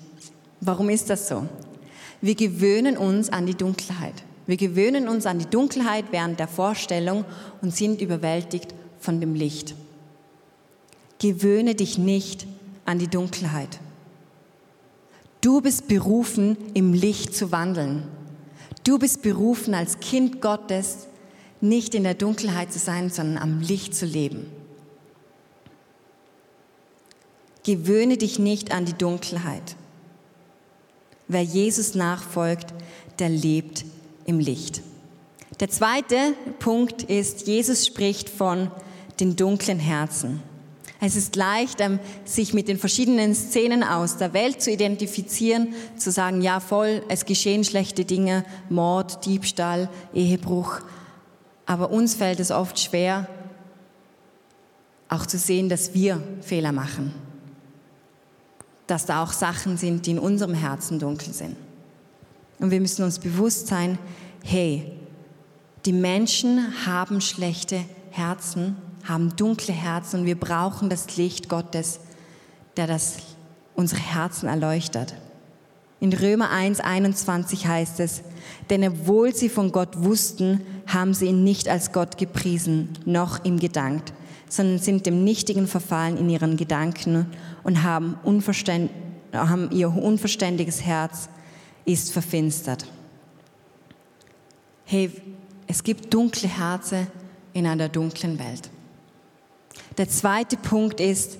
Warum 0.61 0.89
ist 0.89 1.09
das 1.09 1.27
so? 1.27 1.45
Wir 2.21 2.35
gewöhnen 2.35 2.97
uns 2.97 3.29
an 3.29 3.45
die 3.45 3.55
Dunkelheit. 3.55 4.23
Wir 4.45 4.57
gewöhnen 4.57 5.07
uns 5.07 5.25
an 5.25 5.39
die 5.39 5.49
Dunkelheit 5.49 6.05
während 6.11 6.39
der 6.39 6.47
Vorstellung 6.47 7.25
und 7.61 7.75
sind 7.75 8.01
überwältigt 8.01 8.73
von 8.99 9.19
dem 9.19 9.35
Licht. 9.35 9.75
Gewöhne 11.19 11.75
dich 11.75 11.97
nicht 11.97 12.45
an 12.85 12.99
die 12.99 13.07
Dunkelheit. 13.07 13.79
Du 15.41 15.61
bist 15.61 15.87
berufen, 15.87 16.57
im 16.73 16.93
Licht 16.93 17.35
zu 17.35 17.51
wandeln. 17.51 18.03
Du 18.83 18.99
bist 18.99 19.21
berufen, 19.21 19.73
als 19.73 19.99
Kind 19.99 20.41
Gottes 20.41 21.07
nicht 21.61 21.95
in 21.95 22.03
der 22.03 22.13
Dunkelheit 22.13 22.71
zu 22.71 22.79
sein, 22.79 23.09
sondern 23.09 23.37
am 23.37 23.59
Licht 23.61 23.95
zu 23.95 24.05
leben. 24.05 24.45
Gewöhne 27.63 28.17
dich 28.17 28.39
nicht 28.39 28.71
an 28.71 28.85
die 28.85 28.93
Dunkelheit. 28.93 29.75
Wer 31.27 31.43
Jesus 31.43 31.95
nachfolgt, 31.95 32.73
der 33.19 33.29
lebt 33.29 33.85
im 34.25 34.39
Licht. 34.39 34.81
Der 35.59 35.69
zweite 35.69 36.33
Punkt 36.59 37.03
ist, 37.03 37.47
Jesus 37.47 37.85
spricht 37.85 38.29
von 38.29 38.69
den 39.19 39.35
dunklen 39.35 39.79
Herzen. 39.79 40.41
Es 40.99 41.15
ist 41.15 41.35
leicht, 41.35 41.81
ähm, 41.81 41.99
sich 42.23 42.53
mit 42.53 42.69
den 42.69 42.77
verschiedenen 42.77 43.35
Szenen 43.35 43.83
aus 43.83 44.17
der 44.17 44.33
Welt 44.33 44.61
zu 44.61 44.71
identifizieren, 44.71 45.73
zu 45.97 46.11
sagen, 46.11 46.41
ja 46.41 46.61
voll, 46.61 47.03
es 47.09 47.25
geschehen 47.25 47.65
schlechte 47.65 48.05
Dinge, 48.05 48.45
Mord, 48.69 49.25
Diebstahl, 49.25 49.89
Ehebruch. 50.13 50.79
Aber 51.65 51.91
uns 51.91 52.15
fällt 52.15 52.39
es 52.39 52.51
oft 52.51 52.79
schwer, 52.79 53.27
auch 55.09 55.25
zu 55.25 55.37
sehen, 55.37 55.69
dass 55.69 55.93
wir 55.93 56.23
Fehler 56.41 56.71
machen. 56.71 57.13
Dass 58.87 59.05
da 59.05 59.23
auch 59.23 59.31
Sachen 59.31 59.77
sind, 59.77 60.05
die 60.05 60.11
in 60.11 60.19
unserem 60.19 60.53
Herzen 60.53 60.99
dunkel 60.99 61.33
sind. 61.33 61.55
Und 62.59 62.71
wir 62.71 62.81
müssen 62.81 63.03
uns 63.03 63.19
bewusst 63.19 63.67
sein, 63.67 63.97
hey, 64.43 64.91
die 65.85 65.93
Menschen 65.93 66.73
haben 66.85 67.19
schlechte 67.19 67.83
Herzen, 68.11 68.77
haben 69.03 69.35
dunkle 69.35 69.73
Herzen 69.73 70.21
und 70.21 70.25
wir 70.25 70.39
brauchen 70.39 70.89
das 70.89 71.17
Licht 71.17 71.49
Gottes, 71.49 71.99
der 72.77 72.87
das 72.87 73.17
unsere 73.75 74.01
Herzen 74.01 74.47
erleuchtet. 74.47 75.13
In 75.99 76.13
Römer 76.13 76.49
1, 76.51 76.79
21 76.79 77.67
heißt 77.67 77.99
es, 77.99 78.23
denn 78.69 78.83
obwohl 78.85 79.33
sie 79.33 79.49
von 79.49 79.71
Gott 79.71 80.03
wussten, 80.03 80.61
haben 80.85 81.13
sie 81.13 81.27
ihn 81.27 81.43
nicht 81.43 81.69
als 81.69 81.91
Gott 81.91 82.17
gepriesen, 82.17 82.89
noch 83.05 83.45
ihm 83.45 83.59
gedankt, 83.59 84.13
sondern 84.55 84.77
sind 84.77 85.07
dem 85.07 85.23
Nichtigen 85.23 85.67
verfallen 85.67 86.15
in 86.17 86.29
ihren 86.29 86.57
Gedanken 86.57 87.25
und 87.63 87.81
haben, 87.81 88.19
unverständ, 88.23 88.91
haben 89.31 89.71
ihr 89.71 89.89
unverständiges 89.89 90.83
Herz 90.83 91.27
ist 91.85 92.13
verfinstert. 92.13 92.85
Hey, 94.85 95.11
es 95.65 95.83
gibt 95.83 96.13
dunkle 96.13 96.47
Herzen 96.47 97.07
in 97.53 97.65
einer 97.65 97.89
dunklen 97.89 98.37
Welt. 98.37 98.69
Der 99.97 100.07
zweite 100.07 100.55
Punkt 100.55 100.99
ist 100.99 101.39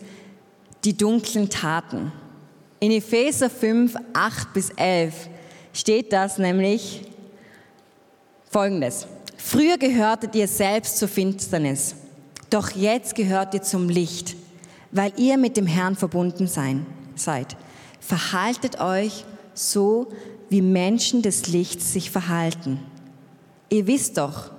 die 0.84 0.98
dunklen 0.98 1.50
Taten. 1.50 2.12
In 2.80 2.92
Epheser 2.92 3.50
5, 3.50 3.96
8 4.14 4.54
bis 4.54 4.72
11 4.72 5.30
steht 5.72 6.12
das 6.12 6.40
nämlich 6.40 7.02
folgendes. 8.50 9.06
Früher 9.38 9.78
gehörtet 9.78 10.34
ihr 10.36 10.48
selbst 10.48 10.98
zur 10.98 11.08
Finsternis, 11.08 11.96
doch 12.54 12.72
jetzt 12.72 13.16
gehört 13.16 13.54
ihr 13.56 13.64
zum 13.64 13.90
Licht, 13.90 14.36
weil 14.92 15.12
ihr 15.18 15.38
mit 15.38 15.58
dem 15.58 15.66
Herrn 15.66 15.96
verbunden 15.96 16.48
sein, 16.48 16.86
seid. 17.16 17.58
Verhaltet 18.00 18.80
euch 18.80 19.26
so, 19.56 20.12
wie 20.50 20.62
Menschen 20.62 21.24
des 21.24 21.48
Lichts 21.48 21.94
sich 21.94 22.12
verhalten. 22.12 22.80
Ihr 23.70 23.88
wisst 23.88 24.20
doch, 24.20 24.52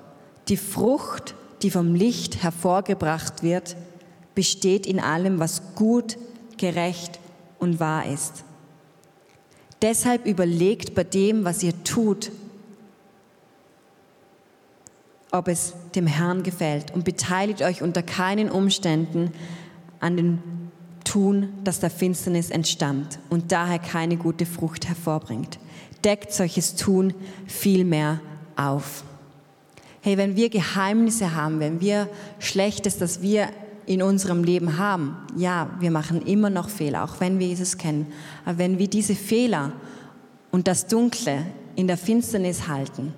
die 0.49 0.57
Frucht, 0.57 1.37
die 1.63 1.71
vom 1.71 1.95
Licht 1.95 2.43
hervorgebracht 2.43 3.45
wird, 3.45 3.77
besteht 4.35 4.87
in 4.87 4.99
allem, 4.99 5.39
was 5.39 5.63
gut, 5.77 6.19
gerecht 6.57 7.21
und 7.61 7.79
wahr 7.79 8.07
ist. 8.07 8.45
Deshalb 9.83 10.27
überlegt 10.27 10.95
bei 10.95 11.05
dem, 11.05 11.45
was 11.45 11.63
ihr 11.63 11.85
tut, 11.85 12.33
ob 15.35 15.49
es 15.49 15.75
dem 15.97 16.07
Herrn 16.07 16.45
gefällt 16.45 16.95
und 16.95 17.05
beteiligt 17.05 17.61
euch 17.63 17.83
unter 17.83 18.03
keinen 18.03 18.49
Umständen 18.49 19.33
an 19.99 20.17
dem 20.17 20.39
Tun, 21.03 21.49
das 21.65 21.81
der 21.81 21.91
Finsternis 21.91 22.51
entstammt 22.51 23.19
und 23.31 23.51
daher 23.51 23.81
keine 23.81 24.17
gute 24.17 24.47
Frucht 24.47 24.87
hervorbringt. 24.87 25.59
Deckt 26.05 26.33
solches 26.33 26.77
Tun 26.77 27.15
vielmehr 27.47 28.21
auf. 28.55 29.03
Hey, 30.03 30.17
wenn 30.19 30.37
wir 30.37 30.51
Geheimnisse 30.51 31.35
haben, 31.35 31.59
wenn 31.59 31.81
wir 31.81 32.09
Schlechtes, 32.39 32.99
das 32.99 33.21
wir 33.21 33.49
in 33.87 34.03
unserem 34.03 34.45
Leben 34.45 34.79
haben, 34.79 35.17
ja, 35.37 35.69
wir 35.81 35.91
machen 35.91 36.23
immer 36.23 36.49
noch 36.49 36.69
Fehler, 36.69 37.03
auch 37.03 37.19
wenn 37.19 37.41
wir 37.41 37.49
Jesus 37.49 37.77
kennen. 37.77 38.07
Aber 38.45 38.59
wenn 38.59 38.79
wir 38.79 38.89
diese 38.89 39.17
Fehler 39.17 39.73
und 40.53 40.69
das 40.69 40.87
Dunkle 40.87 41.45
in 41.75 41.89
der 41.89 41.97
Finsternis 41.97 42.69
halten, 42.69 43.15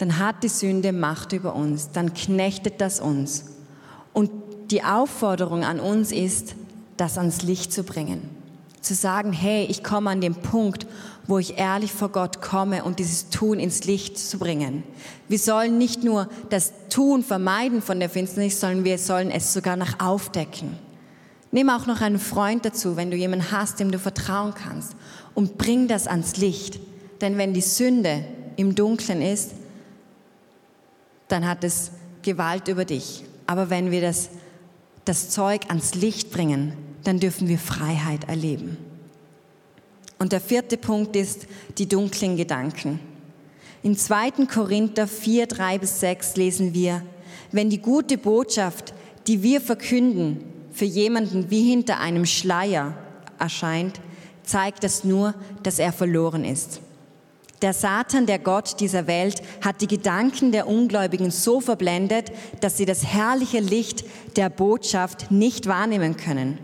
dann 0.00 0.18
hat 0.18 0.42
die 0.42 0.48
Sünde 0.48 0.92
Macht 0.92 1.34
über 1.34 1.54
uns, 1.54 1.90
dann 1.90 2.14
knechtet 2.14 2.80
das 2.80 3.00
uns. 3.00 3.44
Und 4.14 4.30
die 4.70 4.82
Aufforderung 4.82 5.62
an 5.62 5.78
uns 5.78 6.10
ist, 6.10 6.54
das 6.96 7.18
ans 7.18 7.42
Licht 7.42 7.70
zu 7.70 7.82
bringen. 7.82 8.22
Zu 8.80 8.94
sagen, 8.94 9.34
hey, 9.34 9.66
ich 9.66 9.84
komme 9.84 10.08
an 10.08 10.22
den 10.22 10.34
Punkt, 10.34 10.86
wo 11.26 11.38
ich 11.38 11.58
ehrlich 11.58 11.92
vor 11.92 12.08
Gott 12.08 12.40
komme 12.40 12.82
und 12.82 12.98
dieses 12.98 13.28
Tun 13.28 13.58
ins 13.58 13.84
Licht 13.84 14.16
zu 14.18 14.38
bringen. 14.38 14.84
Wir 15.28 15.38
sollen 15.38 15.76
nicht 15.76 16.02
nur 16.02 16.30
das 16.48 16.72
Tun 16.88 17.22
vermeiden 17.22 17.82
von 17.82 18.00
der 18.00 18.08
Finsternis, 18.08 18.58
sondern 18.58 18.84
wir 18.84 18.96
sollen 18.96 19.30
es 19.30 19.52
sogar 19.52 19.76
noch 19.76 20.00
aufdecken. 20.00 20.78
Nimm 21.52 21.68
auch 21.68 21.86
noch 21.86 22.00
einen 22.00 22.18
Freund 22.18 22.64
dazu, 22.64 22.96
wenn 22.96 23.10
du 23.10 23.18
jemanden 23.18 23.52
hast, 23.52 23.80
dem 23.80 23.90
du 23.90 23.98
vertrauen 23.98 24.54
kannst 24.54 24.96
und 25.34 25.58
bring 25.58 25.88
das 25.88 26.06
ans 26.06 26.38
Licht. 26.38 26.80
Denn 27.20 27.36
wenn 27.36 27.52
die 27.52 27.60
Sünde 27.60 28.24
im 28.56 28.74
Dunkeln 28.74 29.20
ist, 29.20 29.50
dann 31.32 31.46
hat 31.46 31.64
es 31.64 31.92
Gewalt 32.22 32.68
über 32.68 32.84
dich. 32.84 33.24
Aber 33.46 33.70
wenn 33.70 33.90
wir 33.90 34.00
das, 34.00 34.30
das 35.04 35.30
Zeug 35.30 35.62
ans 35.68 35.94
Licht 35.94 36.30
bringen, 36.30 36.74
dann 37.04 37.18
dürfen 37.18 37.48
wir 37.48 37.58
Freiheit 37.58 38.28
erleben. 38.28 38.76
Und 40.18 40.32
der 40.32 40.40
vierte 40.40 40.76
Punkt 40.76 41.16
ist 41.16 41.46
die 41.78 41.88
dunklen 41.88 42.36
Gedanken. 42.36 43.00
In 43.82 43.96
2. 43.96 44.46
Korinther 44.52 45.06
4, 45.06 45.46
3 45.46 45.78
bis 45.78 46.00
6 46.00 46.36
lesen 46.36 46.74
wir, 46.74 47.02
wenn 47.52 47.70
die 47.70 47.80
gute 47.80 48.18
Botschaft, 48.18 48.92
die 49.26 49.42
wir 49.42 49.60
verkünden, 49.60 50.44
für 50.72 50.84
jemanden 50.84 51.50
wie 51.50 51.62
hinter 51.62 51.98
einem 51.98 52.26
Schleier 52.26 52.94
erscheint, 53.38 54.00
zeigt 54.44 54.84
das 54.84 55.04
nur, 55.04 55.34
dass 55.62 55.78
er 55.78 55.92
verloren 55.92 56.44
ist. 56.44 56.80
Der 57.62 57.74
Satan, 57.74 58.26
der 58.26 58.38
Gott 58.38 58.80
dieser 58.80 59.06
Welt, 59.06 59.42
hat 59.60 59.82
die 59.82 59.86
Gedanken 59.86 60.50
der 60.50 60.66
Ungläubigen 60.66 61.30
so 61.30 61.60
verblendet, 61.60 62.32
dass 62.60 62.78
sie 62.78 62.86
das 62.86 63.04
herrliche 63.04 63.60
Licht 63.60 64.04
der 64.36 64.48
Botschaft 64.48 65.30
nicht 65.30 65.66
wahrnehmen 65.66 66.16
können. 66.16 66.58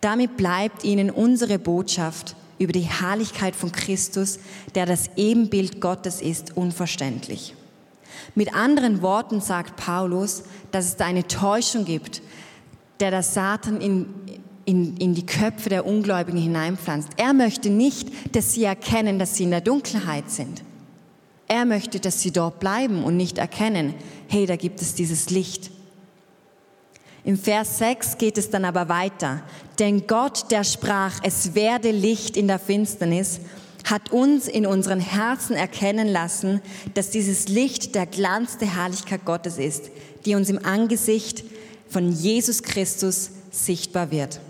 Damit 0.00 0.36
bleibt 0.36 0.84
ihnen 0.84 1.10
unsere 1.10 1.58
Botschaft 1.58 2.34
über 2.58 2.72
die 2.72 2.80
Herrlichkeit 2.80 3.54
von 3.54 3.72
Christus, 3.72 4.38
der 4.74 4.86
das 4.86 5.10
Ebenbild 5.16 5.80
Gottes 5.80 6.22
ist, 6.22 6.56
unverständlich. 6.56 7.54
Mit 8.34 8.54
anderen 8.54 9.02
Worten 9.02 9.40
sagt 9.40 9.76
Paulus, 9.76 10.44
dass 10.70 10.86
es 10.86 10.96
da 10.96 11.04
eine 11.04 11.26
Täuschung 11.26 11.84
gibt, 11.84 12.22
der 13.00 13.10
das 13.10 13.34
Satan 13.34 13.80
in, 13.80 14.06
in, 14.66 14.96
in 14.98 15.14
die 15.14 15.24
Köpfe 15.24 15.70
der 15.70 15.86
Ungläubigen 15.86 16.38
hineinpflanzt. 16.38 17.08
Er 17.16 17.32
möchte 17.32 17.70
nicht, 17.70 18.10
dass 18.34 18.52
sie 18.52 18.64
erkennen, 18.64 19.18
dass 19.18 19.36
sie 19.36 19.44
in 19.44 19.52
der 19.52 19.62
Dunkelheit 19.62 20.30
sind. 20.30 20.62
Er 21.48 21.64
möchte, 21.64 22.00
dass 22.00 22.20
sie 22.20 22.32
dort 22.32 22.58
bleiben 22.60 23.04
und 23.04 23.16
nicht 23.16 23.38
erkennen, 23.38 23.94
hey, 24.28 24.44
da 24.44 24.56
gibt 24.56 24.82
es 24.82 24.94
dieses 24.94 25.30
Licht. 25.30 25.70
Im 27.22 27.38
Vers 27.38 27.78
6 27.78 28.18
geht 28.18 28.36
es 28.38 28.50
dann 28.50 28.64
aber 28.64 28.88
weiter. 28.88 29.42
Denn 29.78 30.06
Gott, 30.06 30.50
der 30.50 30.64
sprach, 30.64 31.20
es 31.22 31.54
werde 31.54 31.92
Licht 31.92 32.36
in 32.36 32.48
der 32.48 32.58
Finsternis, 32.58 33.40
hat 33.84 34.10
uns 34.10 34.48
in 34.48 34.66
unseren 34.66 34.98
Herzen 34.98 35.54
erkennen 35.54 36.08
lassen, 36.08 36.60
dass 36.94 37.10
dieses 37.10 37.46
Licht 37.46 37.94
der 37.94 38.06
Glanz 38.06 38.58
der 38.58 38.74
Herrlichkeit 38.74 39.24
Gottes 39.24 39.58
ist, 39.58 39.90
die 40.24 40.34
uns 40.34 40.48
im 40.48 40.64
Angesicht 40.64 41.44
von 41.88 42.10
Jesus 42.10 42.64
Christus 42.64 43.30
sichtbar 43.52 44.10
wird. 44.10 44.40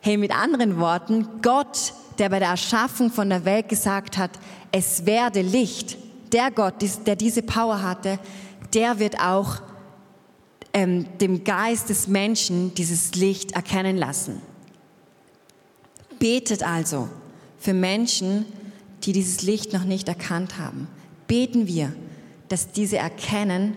Hey, 0.00 0.16
mit 0.16 0.30
anderen 0.30 0.78
Worten, 0.78 1.42
Gott, 1.42 1.92
der 2.18 2.28
bei 2.28 2.38
der 2.38 2.48
Erschaffung 2.48 3.10
von 3.10 3.28
der 3.28 3.44
Welt 3.44 3.68
gesagt 3.68 4.16
hat, 4.16 4.30
es 4.70 5.06
werde 5.06 5.42
Licht, 5.42 5.96
der 6.32 6.50
Gott, 6.50 6.74
der 7.06 7.16
diese 7.16 7.42
Power 7.42 7.82
hatte, 7.82 8.18
der 8.74 8.98
wird 9.00 9.20
auch 9.20 9.60
ähm, 10.72 11.06
dem 11.20 11.42
Geist 11.42 11.88
des 11.88 12.06
Menschen 12.06 12.74
dieses 12.74 13.14
Licht 13.14 13.52
erkennen 13.52 13.96
lassen. 13.96 14.40
Betet 16.18 16.62
also 16.62 17.08
für 17.58 17.74
Menschen, 17.74 18.44
die 19.02 19.12
dieses 19.12 19.42
Licht 19.42 19.72
noch 19.72 19.84
nicht 19.84 20.08
erkannt 20.08 20.58
haben. 20.58 20.88
Beten 21.26 21.66
wir, 21.66 21.92
dass 22.48 22.70
diese 22.70 22.98
erkennen, 22.98 23.76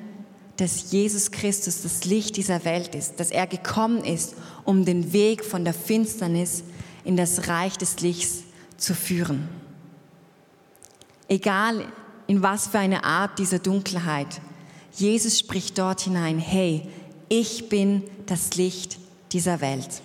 dass 0.57 0.91
Jesus 0.91 1.31
Christus 1.31 1.81
das 1.81 2.05
Licht 2.05 2.37
dieser 2.37 2.65
Welt 2.65 2.93
ist, 2.93 3.19
dass 3.19 3.31
er 3.31 3.47
gekommen 3.47 4.03
ist, 4.03 4.35
um 4.63 4.85
den 4.85 5.13
Weg 5.13 5.43
von 5.43 5.63
der 5.63 5.73
Finsternis 5.73 6.63
in 7.03 7.17
das 7.17 7.47
Reich 7.47 7.77
des 7.77 7.99
Lichts 8.01 8.43
zu 8.77 8.93
führen. 8.93 9.49
Egal 11.27 11.85
in 12.27 12.41
was 12.41 12.67
für 12.67 12.79
eine 12.79 13.03
Art 13.03 13.39
dieser 13.39 13.59
Dunkelheit 13.59 14.41
Jesus 14.93 15.39
spricht 15.39 15.77
dort 15.77 16.01
hinein, 16.01 16.39
hey, 16.39 16.83
ich 17.29 17.69
bin 17.69 18.03
das 18.25 18.55
Licht 18.55 18.99
dieser 19.31 19.61
Welt. 19.61 20.01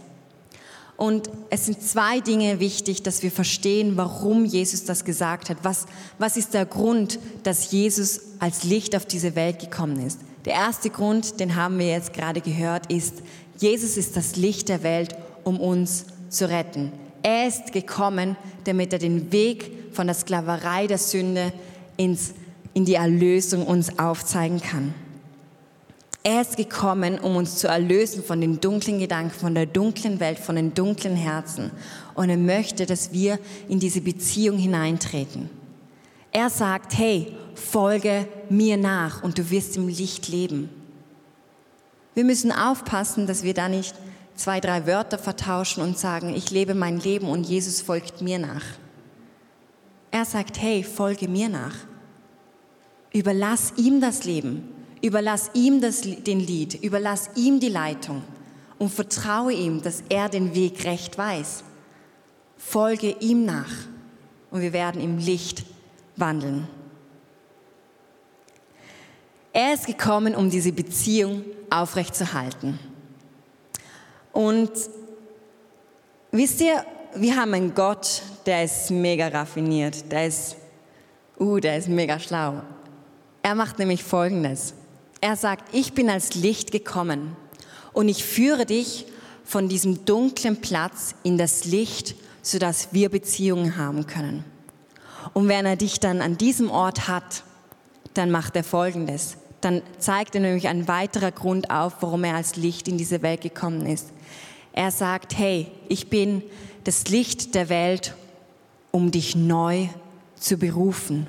Und 0.96 1.28
es 1.50 1.66
sind 1.66 1.82
zwei 1.82 2.20
Dinge 2.20 2.58
wichtig, 2.58 3.02
dass 3.02 3.22
wir 3.22 3.30
verstehen, 3.30 3.96
warum 3.96 4.46
Jesus 4.46 4.84
das 4.84 5.04
gesagt 5.04 5.50
hat. 5.50 5.58
Was, 5.62 5.86
was 6.18 6.38
ist 6.38 6.54
der 6.54 6.64
Grund, 6.64 7.18
dass 7.42 7.70
Jesus 7.70 8.20
als 8.38 8.64
Licht 8.64 8.96
auf 8.96 9.04
diese 9.04 9.34
Welt 9.34 9.58
gekommen 9.58 10.00
ist? 10.06 10.20
Der 10.46 10.54
erste 10.54 10.90
Grund, 10.90 11.40
den 11.40 11.56
haben 11.56 11.78
wir 11.78 11.88
jetzt 11.88 12.12
gerade 12.14 12.40
gehört, 12.40 12.90
ist, 12.90 13.22
Jesus 13.58 13.96
ist 13.96 14.16
das 14.16 14.36
Licht 14.36 14.68
der 14.68 14.82
Welt, 14.82 15.14
um 15.44 15.60
uns 15.60 16.06
zu 16.30 16.48
retten. 16.48 16.92
Er 17.22 17.46
ist 17.46 17.72
gekommen, 17.72 18.36
damit 18.64 18.92
er 18.92 18.98
den 18.98 19.32
Weg 19.32 19.70
von 19.92 20.06
der 20.06 20.14
Sklaverei 20.14 20.86
der 20.86 20.98
Sünde 20.98 21.52
ins 21.96 22.32
in 22.76 22.84
die 22.84 22.94
Erlösung 22.94 23.66
uns 23.66 23.98
aufzeigen 23.98 24.60
kann. 24.60 24.92
Er 26.22 26.42
ist 26.42 26.58
gekommen, 26.58 27.18
um 27.18 27.34
uns 27.36 27.56
zu 27.56 27.68
erlösen 27.68 28.22
von 28.22 28.38
den 28.38 28.60
dunklen 28.60 28.98
Gedanken, 28.98 29.30
von 29.30 29.54
der 29.54 29.64
dunklen 29.64 30.20
Welt, 30.20 30.38
von 30.38 30.56
den 30.56 30.74
dunklen 30.74 31.16
Herzen. 31.16 31.70
Und 32.12 32.28
er 32.28 32.36
möchte, 32.36 32.84
dass 32.84 33.14
wir 33.14 33.38
in 33.70 33.80
diese 33.80 34.02
Beziehung 34.02 34.58
hineintreten. 34.58 35.48
Er 36.32 36.50
sagt, 36.50 36.98
hey, 36.98 37.32
folge 37.54 38.28
mir 38.50 38.76
nach 38.76 39.22
und 39.22 39.38
du 39.38 39.50
wirst 39.50 39.76
im 39.76 39.88
Licht 39.88 40.28
leben. 40.28 40.68
Wir 42.14 42.24
müssen 42.24 42.52
aufpassen, 42.52 43.26
dass 43.26 43.42
wir 43.42 43.54
da 43.54 43.68
nicht 43.68 43.94
zwei, 44.34 44.60
drei 44.60 44.86
Wörter 44.86 45.18
vertauschen 45.18 45.82
und 45.82 45.98
sagen, 45.98 46.34
ich 46.34 46.50
lebe 46.50 46.74
mein 46.74 46.98
Leben 46.98 47.28
und 47.28 47.46
Jesus 47.46 47.80
folgt 47.80 48.22
mir 48.22 48.38
nach. 48.38 48.64
Er 50.10 50.24
sagt, 50.24 50.60
hey, 50.60 50.82
folge 50.82 51.28
mir 51.28 51.48
nach. 51.48 51.74
Überlass 53.12 53.72
ihm 53.76 54.00
das 54.00 54.24
Leben. 54.24 54.68
Überlass 55.02 55.50
ihm 55.54 55.80
das, 55.80 56.00
den 56.00 56.40
Lied, 56.40 56.82
überlass 56.82 57.30
ihm 57.36 57.60
die 57.60 57.68
Leitung 57.68 58.22
und 58.78 58.90
vertraue 58.90 59.52
ihm, 59.52 59.82
dass 59.82 60.02
er 60.08 60.28
den 60.28 60.54
Weg 60.54 60.84
recht 60.84 61.18
weiß. 61.18 61.64
Folge 62.56 63.14
ihm 63.20 63.44
nach 63.44 63.70
und 64.50 64.62
wir 64.62 64.72
werden 64.72 65.00
im 65.00 65.18
Licht 65.18 65.64
wandeln. 66.16 66.66
Er 69.56 69.72
ist 69.72 69.86
gekommen, 69.86 70.34
um 70.34 70.50
diese 70.50 70.70
Beziehung 70.70 71.42
aufrechtzuerhalten. 71.70 72.78
Und 74.30 74.70
wisst 76.30 76.60
ihr, 76.60 76.84
wir 77.14 77.36
haben 77.36 77.54
einen 77.54 77.74
Gott, 77.74 78.20
der 78.44 78.64
ist 78.64 78.90
mega 78.90 79.28
raffiniert, 79.28 80.12
der 80.12 80.26
ist, 80.26 80.56
uh, 81.40 81.58
der 81.58 81.78
ist 81.78 81.88
mega 81.88 82.20
schlau. 82.20 82.60
Er 83.42 83.54
macht 83.54 83.78
nämlich 83.78 84.04
Folgendes. 84.04 84.74
Er 85.22 85.36
sagt, 85.36 85.74
ich 85.74 85.94
bin 85.94 86.10
als 86.10 86.34
Licht 86.34 86.70
gekommen 86.70 87.34
und 87.94 88.10
ich 88.10 88.26
führe 88.26 88.66
dich 88.66 89.06
von 89.42 89.70
diesem 89.70 90.04
dunklen 90.04 90.60
Platz 90.60 91.14
in 91.22 91.38
das 91.38 91.64
Licht, 91.64 92.14
sodass 92.42 92.88
wir 92.92 93.08
Beziehungen 93.08 93.78
haben 93.78 94.06
können. 94.06 94.44
Und 95.32 95.48
wenn 95.48 95.64
er 95.64 95.76
dich 95.76 95.98
dann 95.98 96.20
an 96.20 96.36
diesem 96.36 96.70
Ort 96.70 97.08
hat, 97.08 97.42
dann 98.12 98.30
macht 98.30 98.54
er 98.54 98.62
Folgendes. 98.62 99.38
Dann 99.60 99.82
zeigt 99.98 100.34
er 100.34 100.40
nämlich 100.40 100.68
ein 100.68 100.86
weiterer 100.88 101.32
Grund 101.32 101.70
auf, 101.70 101.96
warum 102.00 102.24
er 102.24 102.36
als 102.36 102.56
Licht 102.56 102.88
in 102.88 102.98
diese 102.98 103.22
Welt 103.22 103.40
gekommen 103.40 103.86
ist. 103.86 104.12
Er 104.72 104.90
sagt, 104.90 105.38
hey, 105.38 105.68
ich 105.88 106.10
bin 106.10 106.42
das 106.84 107.08
Licht 107.08 107.54
der 107.54 107.68
Welt, 107.68 108.14
um 108.90 109.10
dich 109.10 109.34
neu 109.34 109.88
zu 110.36 110.58
berufen, 110.58 111.26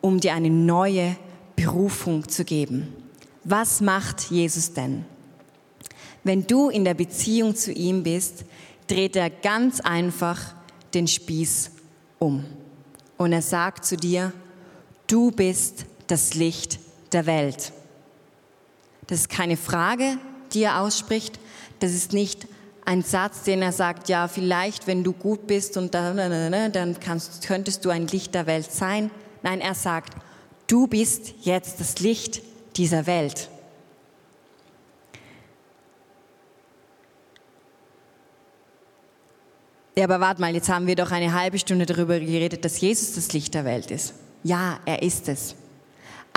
um 0.00 0.20
dir 0.20 0.34
eine 0.34 0.50
neue 0.50 1.16
Berufung 1.54 2.28
zu 2.28 2.44
geben. 2.44 2.92
Was 3.44 3.80
macht 3.80 4.30
Jesus 4.30 4.72
denn? 4.72 5.04
Wenn 6.24 6.46
du 6.46 6.70
in 6.70 6.84
der 6.84 6.94
Beziehung 6.94 7.54
zu 7.54 7.70
ihm 7.72 8.02
bist, 8.02 8.44
dreht 8.88 9.14
er 9.14 9.30
ganz 9.30 9.80
einfach 9.80 10.54
den 10.94 11.06
Spieß 11.06 11.70
um. 12.18 12.44
Und 13.16 13.32
er 13.32 13.42
sagt 13.42 13.84
zu 13.84 13.96
dir, 13.96 14.32
du 15.06 15.30
bist 15.30 15.86
das 16.08 16.34
Licht 16.34 16.80
der 17.16 17.26
Welt. 17.26 17.72
Das 19.06 19.20
ist 19.20 19.30
keine 19.30 19.56
Frage, 19.56 20.18
die 20.52 20.62
er 20.62 20.82
ausspricht. 20.82 21.38
Das 21.80 21.92
ist 21.92 22.12
nicht 22.12 22.46
ein 22.84 23.02
Satz, 23.02 23.42
den 23.42 23.62
er 23.62 23.72
sagt, 23.72 24.08
ja, 24.08 24.28
vielleicht, 24.28 24.86
wenn 24.86 25.02
du 25.02 25.12
gut 25.12 25.46
bist 25.46 25.76
und 25.76 25.94
dann, 25.94 26.72
dann 26.72 27.00
kannst, 27.00 27.46
könntest 27.46 27.84
du 27.84 27.90
ein 27.90 28.06
Licht 28.06 28.34
der 28.34 28.46
Welt 28.46 28.70
sein. 28.70 29.10
Nein, 29.42 29.60
er 29.60 29.74
sagt, 29.74 30.14
du 30.66 30.86
bist 30.86 31.34
jetzt 31.40 31.80
das 31.80 32.00
Licht 32.00 32.42
dieser 32.76 33.06
Welt. 33.06 33.48
Ja, 39.96 40.04
aber 40.04 40.20
warte 40.20 40.42
mal, 40.42 40.54
jetzt 40.54 40.68
haben 40.68 40.86
wir 40.86 40.96
doch 40.96 41.10
eine 41.10 41.32
halbe 41.32 41.58
Stunde 41.58 41.86
darüber 41.86 42.20
geredet, 42.20 42.66
dass 42.66 42.78
Jesus 42.78 43.14
das 43.14 43.32
Licht 43.32 43.54
der 43.54 43.64
Welt 43.64 43.90
ist. 43.90 44.12
Ja, 44.42 44.78
er 44.84 45.02
ist 45.02 45.28
es. 45.30 45.56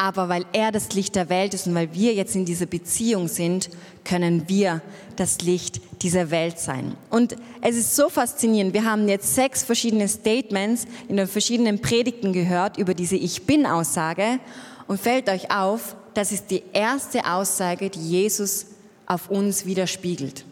Aber 0.01 0.29
weil 0.29 0.45
er 0.53 0.71
das 0.71 0.93
Licht 0.93 1.17
der 1.17 1.27
Welt 1.27 1.53
ist 1.53 1.67
und 1.67 1.75
weil 1.75 1.93
wir 1.93 2.13
jetzt 2.13 2.33
in 2.33 2.45
dieser 2.45 2.67
Beziehung 2.67 3.27
sind, 3.27 3.69
können 4.05 4.47
wir 4.47 4.81
das 5.17 5.41
Licht 5.41 5.81
dieser 6.01 6.31
Welt 6.31 6.57
sein. 6.57 6.95
Und 7.09 7.35
es 7.59 7.75
ist 7.75 7.97
so 7.97 8.07
faszinierend. 8.07 8.73
Wir 8.73 8.85
haben 8.85 9.09
jetzt 9.09 9.35
sechs 9.35 9.61
verschiedene 9.61 10.07
Statements 10.07 10.85
in 11.09 11.17
den 11.17 11.27
verschiedenen 11.27 11.81
Predigten 11.81 12.31
gehört 12.31 12.77
über 12.77 12.93
diese 12.93 13.17
Ich 13.17 13.45
bin-Aussage. 13.45 14.39
Und 14.87 15.01
fällt 15.01 15.27
euch 15.27 15.51
auf, 15.51 15.97
das 16.13 16.31
ist 16.31 16.49
die 16.49 16.63
erste 16.71 17.29
Aussage, 17.29 17.89
die 17.89 17.99
Jesus 17.99 18.67
auf 19.05 19.29
uns 19.29 19.65
widerspiegelt. 19.65 20.45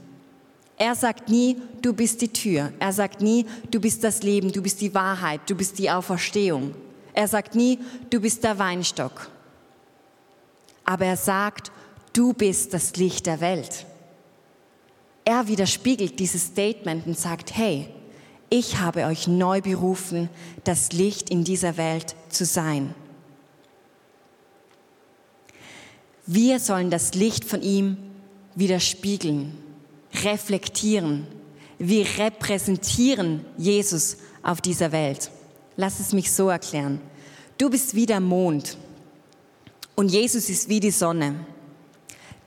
Er 0.75 0.93
sagt 0.93 1.29
nie, 1.29 1.55
du 1.81 1.93
bist 1.93 2.21
die 2.21 2.33
Tür. 2.33 2.73
Er 2.79 2.91
sagt 2.91 3.21
nie, 3.21 3.45
du 3.71 3.79
bist 3.79 4.03
das 4.03 4.23
Leben, 4.23 4.51
du 4.51 4.62
bist 4.62 4.81
die 4.81 4.93
Wahrheit, 4.93 5.39
du 5.47 5.55
bist 5.55 5.79
die 5.79 5.89
Auferstehung. 5.89 6.75
Er 7.13 7.29
sagt 7.29 7.55
nie, 7.55 7.79
du 8.10 8.19
bist 8.19 8.43
der 8.43 8.60
Weinstock. 8.60 9.29
Aber 10.88 11.06
er 11.06 11.17
sagt, 11.17 11.71
du 12.13 12.32
bist 12.32 12.73
das 12.73 12.95
Licht 12.95 13.26
der 13.26 13.41
Welt. 13.41 13.86
Er 15.26 15.50
widerspiegelt 15.50 16.17
dieses 16.17 16.45
Statement 16.45 17.06
und 17.06 17.19
sagt, 17.19 17.58
hey, 17.58 17.89
ich 18.50 18.80
habe 18.80 19.04
euch 19.04 19.28
neu 19.28 19.60
berufen, 19.60 20.30
das 20.63 20.93
Licht 20.93 21.30
in 21.30 21.43
dieser 21.43 21.76
Welt 21.76 22.15
zu 22.30 22.45
sein. 22.45 22.95
Wir 26.26 26.62
sollen 26.62 26.89
das 26.89 27.13
Licht 27.13 27.43
von 27.43 27.62
ihm 27.62 27.97
widerspiegeln, 28.56 29.58
reflektieren. 30.23 31.28
Wir 31.80 32.06
repräsentieren 32.17 33.43
Jesus 33.58 34.17
auf 34.41 34.62
dieser 34.62 34.93
Welt. 34.93 35.32
Lass 35.76 36.00
es 36.00 36.13
mich 36.13 36.32
so 36.32 36.47
erklären. 36.47 37.02
Du 37.58 37.69
bist 37.69 37.93
wie 37.93 38.06
der 38.06 38.21
Mond 38.21 38.78
und 39.97 40.10
Jesus 40.10 40.47
ist 40.49 40.69
wie 40.69 40.79
die 40.79 40.91
Sonne. 40.91 41.36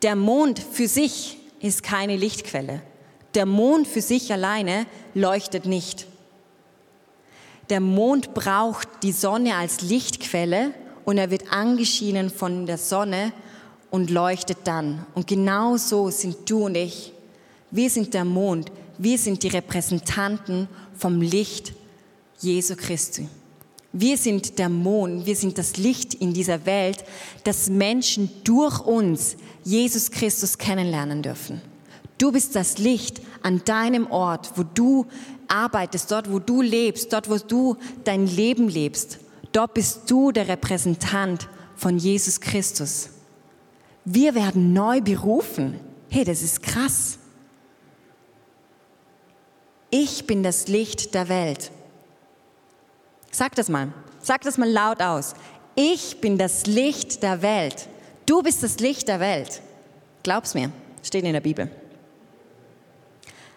Der 0.03 0.15
Mond 0.15 0.61
für 0.61 0.87
sich 0.87 1.37
ist 1.61 1.83
keine 1.83 2.17
Lichtquelle. 2.17 2.81
Der 3.35 3.45
Mond 3.45 3.89
für 3.89 4.01
sich 4.01 4.33
alleine 4.33 4.87
leuchtet 5.15 5.67
nicht. 5.67 6.07
Der 7.69 7.81
Mond 7.81 8.35
braucht 8.35 8.89
die 9.03 9.13
Sonne 9.13 9.57
als 9.57 9.83
Lichtquelle 9.83 10.73
und 11.05 11.19
er 11.19 11.33
wird 11.33 11.53
angeschienen 11.53 12.31
von 12.31 12.67
der 12.67 12.79
Sonne 12.79 13.33
und 13.91 14.11
leuchtet 14.11 14.59
dann. 14.65 15.05
Und 15.15 15.27
genau 15.27 15.77
so 15.77 16.09
sind 16.11 16.49
du 16.49 16.67
und 16.67 16.77
ich. 16.77 17.13
Wir 17.73 17.91
sind 17.91 18.15
der 18.15 18.25
Mond. 18.25 18.71
Wir 18.97 19.19
sind 19.19 19.43
die 19.43 19.49
Repräsentanten 19.49 20.69
vom 20.97 21.21
Licht 21.21 21.73
Jesu 22.39 22.77
Christi. 22.77 23.29
Wir 23.93 24.17
sind 24.17 24.59
der 24.59 24.69
Mond, 24.69 25.27
wir 25.27 25.35
sind 25.35 25.59
das 25.59 25.77
Licht 25.77 26.15
in 26.15 26.33
dieser 26.33 26.65
Welt, 26.65 27.05
dass 27.45 27.69
Menschen 27.69 28.31
durch 28.45 28.81
uns 28.81 29.37
Jesus 29.65 30.11
Christus 30.11 30.59
kennenlernen 30.59 31.23
dürfen. 31.23 31.61
Du 32.19 32.31
bist 32.31 32.55
das 32.55 32.79
Licht 32.79 33.21
an 33.43 33.63
deinem 33.65 34.07
Ort, 34.11 34.53
wo 34.57 34.63
du 34.63 35.07
arbeitest, 35.49 36.11
dort, 36.11 36.31
wo 36.31 36.39
du 36.39 36.63
lebst, 36.63 37.13
dort, 37.13 37.29
wo 37.29 37.39
du 37.39 37.77
dein 38.05 38.27
Leben 38.27 38.69
lebst. 38.69 39.19
Dort 39.53 39.75
bist 39.75 40.03
du 40.09 40.31
der 40.31 40.47
Repräsentant 40.47 41.49
von 41.75 41.99
Jesus 41.99 42.41
Christus. 42.41 43.09
Wir 44.05 44.35
werden 44.35 44.73
neu 44.73 45.01
berufen. 45.01 45.81
Hey, 46.09 46.25
das 46.25 46.43
ist 46.43 46.63
krass. 46.63 47.19
Ich 49.91 50.27
bin 50.27 50.43
das 50.43 50.69
Licht 50.69 51.15
der 51.15 51.29
Welt. 51.29 51.73
Sag 53.31 53.55
das 53.55 53.69
mal. 53.69 53.93
Sag 54.21 54.43
das 54.43 54.59
mal 54.59 54.69
laut 54.69 55.01
aus. 55.01 55.35
Ich 55.75 56.21
bin 56.21 56.37
das 56.37 56.67
Licht 56.67 57.23
der 57.23 57.43
Welt. 57.43 57.89
Du 58.27 58.43
bist 58.43 58.63
das 58.63 58.79
Licht 58.81 59.09
der 59.09 59.21
Welt. 59.21 59.63
Glaub's 60.23 60.55
mir. 60.55 60.71
Steht 61.03 61.25
in 61.25 61.33
der 61.33 61.41
Bibel. 61.41 61.71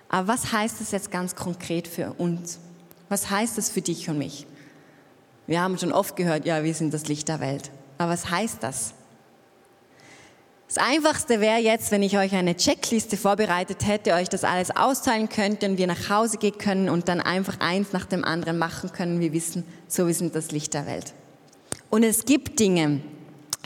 Aber 0.09 0.27
was 0.27 0.51
heißt 0.51 0.79
das 0.79 0.91
jetzt 0.91 1.11
ganz 1.11 1.35
konkret 1.35 1.87
für 1.87 2.13
uns? 2.13 2.59
Was 3.09 3.29
heißt 3.29 3.57
das 3.57 3.69
für 3.69 3.81
dich 3.81 4.09
und 4.09 4.17
mich? 4.17 4.45
Wir 5.47 5.59
haben 5.59 5.77
schon 5.77 5.91
oft 5.91 6.15
gehört, 6.15 6.45
ja, 6.45 6.63
wir 6.63 6.73
sind 6.73 6.93
das 6.93 7.07
Licht 7.07 7.27
der 7.27 7.39
Welt. 7.39 7.71
Aber 7.97 8.11
was 8.13 8.29
heißt 8.29 8.61
das? 8.61 8.93
Das 10.67 10.77
Einfachste 10.77 11.39
wäre 11.39 11.59
jetzt, 11.59 11.91
wenn 11.91 12.01
ich 12.01 12.17
euch 12.17 12.33
eine 12.33 12.55
Checkliste 12.55 13.15
vorbereitet 13.15 13.85
hätte, 13.85 14.13
euch 14.13 14.29
das 14.29 14.43
alles 14.43 14.75
austeilen 14.75 15.29
könnte 15.29 15.69
und 15.69 15.77
wir 15.77 15.87
nach 15.87 16.09
Hause 16.09 16.37
gehen 16.37 16.57
können 16.57 16.89
und 16.89 17.07
dann 17.09 17.21
einfach 17.21 17.59
eins 17.59 17.93
nach 17.93 18.05
dem 18.05 18.23
anderen 18.23 18.57
machen 18.57 18.91
können. 18.91 19.19
Wir 19.19 19.33
wissen, 19.33 19.65
so 19.87 20.07
wir 20.07 20.13
sind 20.13 20.35
das 20.35 20.51
Licht 20.51 20.73
der 20.73 20.87
Welt. 20.87 21.13
Und 21.89 22.03
es 22.03 22.25
gibt 22.25 22.59
Dinge, 22.59 23.01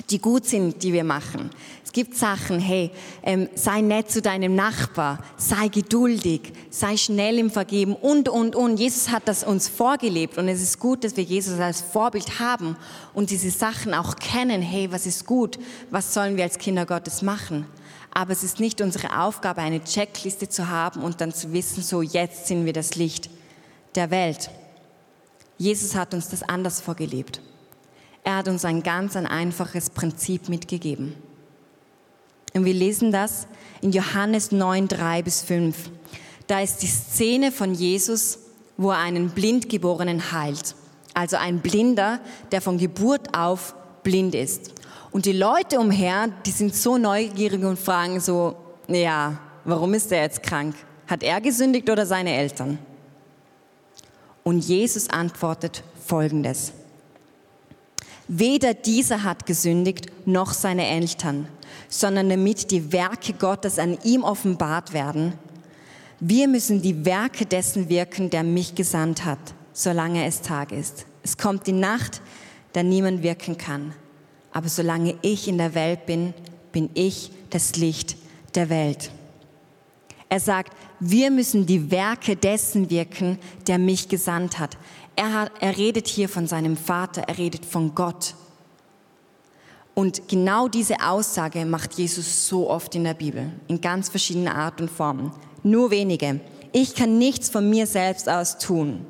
die 0.09 0.19
gut 0.19 0.45
sind, 0.45 0.83
die 0.83 0.93
wir 0.93 1.03
machen. 1.03 1.49
Es 1.83 1.91
gibt 1.91 2.15
Sachen, 2.15 2.59
hey, 2.59 2.91
ähm, 3.23 3.49
sei 3.55 3.81
nett 3.81 4.11
zu 4.11 4.21
deinem 4.21 4.55
Nachbar, 4.55 5.19
sei 5.37 5.67
geduldig, 5.67 6.53
sei 6.69 6.95
schnell 6.95 7.39
im 7.39 7.49
Vergeben 7.49 7.95
und, 7.95 8.29
und, 8.29 8.55
und. 8.55 8.77
Jesus 8.77 9.09
hat 9.09 9.27
das 9.27 9.43
uns 9.43 9.67
vorgelebt 9.67 10.37
und 10.37 10.47
es 10.47 10.61
ist 10.61 10.79
gut, 10.79 11.03
dass 11.03 11.17
wir 11.17 11.23
Jesus 11.23 11.59
als 11.59 11.81
Vorbild 11.81 12.39
haben 12.39 12.75
und 13.13 13.29
diese 13.29 13.49
Sachen 13.49 13.93
auch 13.93 14.15
kennen. 14.15 14.61
Hey, 14.61 14.91
was 14.91 15.05
ist 15.05 15.25
gut? 15.25 15.57
Was 15.89 16.13
sollen 16.13 16.37
wir 16.37 16.43
als 16.43 16.57
Kinder 16.57 16.85
Gottes 16.85 17.21
machen? 17.21 17.65
Aber 18.13 18.31
es 18.31 18.43
ist 18.43 18.59
nicht 18.59 18.81
unsere 18.81 19.21
Aufgabe, 19.21 19.61
eine 19.61 19.83
Checkliste 19.83 20.49
zu 20.49 20.69
haben 20.69 21.01
und 21.03 21.21
dann 21.21 21.33
zu 21.33 21.53
wissen, 21.53 21.83
so 21.83 22.01
jetzt 22.01 22.47
sind 22.47 22.65
wir 22.65 22.73
das 22.73 22.95
Licht 22.95 23.29
der 23.95 24.11
Welt. 24.11 24.49
Jesus 25.57 25.95
hat 25.95 26.13
uns 26.13 26.29
das 26.29 26.43
anders 26.43 26.81
vorgelebt. 26.81 27.41
Er 28.27 28.35
hat 28.35 28.49
uns 28.49 28.65
ein 28.65 28.83
ganz 28.83 29.15
ein 29.15 29.25
einfaches 29.25 29.89
Prinzip 29.89 30.49
mitgegeben. 30.49 31.15
Und 32.53 32.65
wir 32.65 32.73
lesen 32.73 33.09
das 33.09 33.47
in 33.79 33.93
Johannes 33.93 34.51
9, 34.51 34.89
3 34.89 35.21
bis 35.21 35.43
5. 35.43 35.89
Da 36.45 36.59
ist 36.59 36.79
die 36.79 36.87
Szene 36.87 37.53
von 37.53 37.73
Jesus, 37.73 38.39
wo 38.75 38.91
er 38.91 38.97
einen 38.97 39.29
Blindgeborenen 39.29 40.33
heilt. 40.33 40.75
Also 41.13 41.37
ein 41.37 41.59
Blinder, 41.61 42.19
der 42.51 42.59
von 42.59 42.77
Geburt 42.77 43.33
auf 43.33 43.73
blind 44.03 44.35
ist. 44.35 44.73
Und 45.11 45.25
die 45.25 45.31
Leute 45.31 45.79
umher, 45.79 46.27
die 46.45 46.51
sind 46.51 46.75
so 46.75 46.97
neugierig 46.97 47.63
und 47.63 47.79
fragen 47.79 48.19
so, 48.19 48.57
ja, 48.89 49.39
warum 49.63 49.93
ist 49.93 50.11
er 50.11 50.23
jetzt 50.23 50.43
krank? 50.43 50.75
Hat 51.07 51.23
er 51.23 51.39
gesündigt 51.39 51.89
oder 51.89 52.05
seine 52.05 52.35
Eltern? 52.35 52.77
Und 54.43 54.59
Jesus 54.67 55.09
antwortet 55.09 55.81
folgendes. 56.05 56.73
Weder 58.27 58.73
dieser 58.73 59.23
hat 59.23 59.45
gesündigt, 59.45 60.07
noch 60.25 60.53
seine 60.53 60.85
Eltern, 60.85 61.47
sondern 61.87 62.29
damit 62.29 62.71
die 62.71 62.91
Werke 62.91 63.33
Gottes 63.33 63.79
an 63.79 63.97
ihm 64.03 64.23
offenbart 64.23 64.91
werden. 64.93 65.33
Wir 66.19 66.47
müssen 66.47 66.81
die 66.81 67.05
Werke 67.05 67.45
dessen 67.45 67.89
wirken, 67.89 68.29
der 68.29 68.43
mich 68.43 68.75
gesandt 68.75 69.23
hat, 69.23 69.39
solange 69.71 70.25
es 70.25 70.41
Tag 70.41 70.71
ist. 70.71 71.05
Es 71.23 71.37
kommt 71.37 71.67
die 71.67 71.73
Nacht, 71.73 72.21
da 72.73 72.83
niemand 72.83 73.23
wirken 73.23 73.57
kann. 73.57 73.93
Aber 74.51 74.67
solange 74.67 75.15
ich 75.21 75.47
in 75.47 75.57
der 75.57 75.73
Welt 75.75 76.05
bin, 76.05 76.33
bin 76.71 76.89
ich 76.95 77.31
das 77.49 77.75
Licht 77.75 78.17
der 78.55 78.69
Welt. 78.69 79.11
Er 80.29 80.39
sagt, 80.39 80.73
wir 80.99 81.31
müssen 81.31 81.65
die 81.65 81.91
Werke 81.91 82.35
dessen 82.35 82.89
wirken, 82.89 83.37
der 83.67 83.77
mich 83.77 84.09
gesandt 84.09 84.59
hat. 84.59 84.77
Er, 85.17 85.34
hat, 85.34 85.51
er 85.60 85.75
redet 85.75 86.08
hier 86.08 86.30
von 86.30 86.45
seinem 86.45 86.77
Vater, 86.77 87.23
er 87.23 87.39
redet 87.39 87.65
von 87.65 87.95
Gott. 87.95 88.36
Und 89.95 90.27
genau 90.27 90.67
diese 90.67 91.01
Aussage 91.03 91.65
macht 91.65 91.95
Jesus 91.95 92.47
so 92.47 92.69
oft 92.69 92.93
in 92.93 93.03
der 93.03 93.15
Bibel, 93.15 93.51
in 93.67 93.82
ganz 93.82 94.10
verschiedenen 94.10 94.49
Art 94.49 94.80
und 94.80 94.91
Formen. 94.91 95.32
Nur 95.63 95.89
wenige. 95.89 96.39
Ich 96.71 96.93
kann 96.93 97.17
nichts 97.17 97.49
von 97.49 97.67
mir 97.67 97.88
selbst 97.88 98.30
aus 98.30 98.60
tun, 98.60 99.08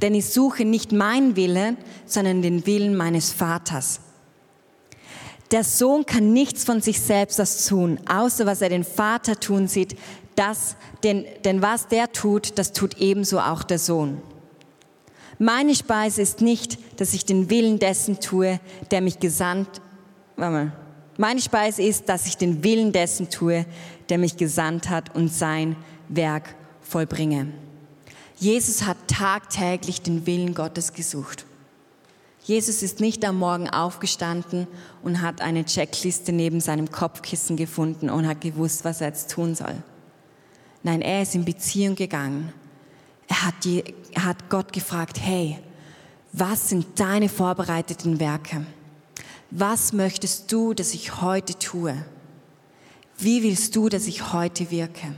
denn 0.00 0.14
ich 0.14 0.26
suche 0.26 0.64
nicht 0.64 0.92
meinen 0.92 1.34
Willen, 1.34 1.76
sondern 2.06 2.42
den 2.42 2.64
Willen 2.64 2.96
meines 2.96 3.32
Vaters. 3.32 4.02
Der 5.50 5.64
Sohn 5.64 6.06
kann 6.06 6.32
nichts 6.32 6.62
von 6.62 6.80
sich 6.80 7.00
selbst 7.00 7.40
aus 7.40 7.66
tun, 7.66 7.98
außer 8.08 8.46
was 8.46 8.62
er 8.62 8.68
den 8.68 8.84
Vater 8.84 9.40
tun 9.40 9.66
sieht, 9.66 9.98
das, 10.36 10.76
denn, 11.02 11.24
denn 11.44 11.60
was 11.60 11.88
der 11.88 12.12
tut, 12.12 12.56
das 12.56 12.72
tut 12.72 12.98
ebenso 12.98 13.40
auch 13.40 13.64
der 13.64 13.80
Sohn. 13.80 14.22
Meine 15.42 15.74
Speise 15.74 16.20
ist 16.20 16.42
nicht, 16.42 16.78
dass 17.00 17.14
ich 17.14 17.24
den 17.24 17.48
Willen 17.48 17.78
dessen 17.78 18.20
tue, 18.20 18.60
der 18.90 19.00
mich 19.00 19.20
gesandt, 19.20 19.80
mal, 20.36 20.70
meine 21.16 21.40
Speise 21.40 21.82
ist, 21.82 22.10
dass 22.10 22.26
ich 22.26 22.36
den 22.36 22.62
Willen 22.62 22.92
dessen 22.92 23.30
tue, 23.30 23.64
der 24.10 24.18
mich 24.18 24.36
gesandt 24.36 24.90
hat 24.90 25.14
und 25.14 25.32
sein 25.32 25.76
Werk 26.10 26.54
vollbringe. 26.82 27.46
Jesus 28.36 28.82
hat 28.82 28.98
tagtäglich 29.08 30.02
den 30.02 30.26
Willen 30.26 30.52
Gottes 30.52 30.92
gesucht. 30.92 31.46
Jesus 32.42 32.82
ist 32.82 33.00
nicht 33.00 33.24
am 33.24 33.38
Morgen 33.38 33.70
aufgestanden 33.70 34.66
und 35.02 35.22
hat 35.22 35.40
eine 35.40 35.64
Checkliste 35.64 36.32
neben 36.32 36.60
seinem 36.60 36.90
Kopfkissen 36.90 37.56
gefunden 37.56 38.10
und 38.10 38.28
hat 38.28 38.42
gewusst, 38.42 38.84
was 38.84 39.00
er 39.00 39.06
jetzt 39.06 39.30
tun 39.30 39.54
soll. 39.54 39.76
Nein, 40.82 41.00
er 41.00 41.22
ist 41.22 41.34
in 41.34 41.46
Beziehung 41.46 41.94
gegangen. 41.94 42.52
Er 43.30 43.46
hat, 43.46 43.64
die, 43.64 43.84
er 44.10 44.24
hat 44.24 44.50
Gott 44.50 44.72
gefragt, 44.72 45.20
hey, 45.20 45.58
was 46.32 46.68
sind 46.68 46.98
deine 46.98 47.28
vorbereiteten 47.28 48.18
Werke? 48.18 48.66
Was 49.52 49.92
möchtest 49.92 50.50
du, 50.50 50.74
dass 50.74 50.94
ich 50.94 51.20
heute 51.22 51.56
tue? 51.56 51.94
Wie 53.18 53.42
willst 53.44 53.76
du, 53.76 53.88
dass 53.88 54.08
ich 54.08 54.32
heute 54.32 54.70
wirke? 54.72 55.14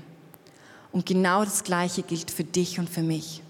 Und 0.93 1.07
genau 1.07 1.43
das 1.43 1.65
Gleiche 1.65 2.03
gilt 2.03 2.31
für 2.31 2.45
dich 2.45 2.79
und 2.79 2.91
für 2.91 3.03
mich. 3.03 3.43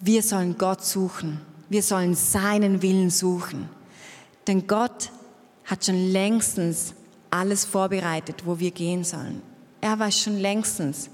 Wir 0.00 0.24
sollen 0.24 0.58
Gott 0.58 0.84
suchen. 0.84 1.40
Wir 1.68 1.84
sollen 1.84 2.16
seinen 2.16 2.82
Willen 2.82 3.10
suchen. 3.10 3.68
Denn 4.48 4.66
Gott 4.66 5.12
hat 5.66 5.84
schon 5.84 6.10
längstens 6.10 6.94
alles 7.30 7.64
vorbereitet, 7.64 8.42
wo 8.44 8.58
wir 8.58 8.72
gehen 8.72 9.04
sollen. 9.04 9.40
Er 9.80 9.96
weiß 9.98 10.18
schon 10.18 10.38
längstens, 10.38 11.10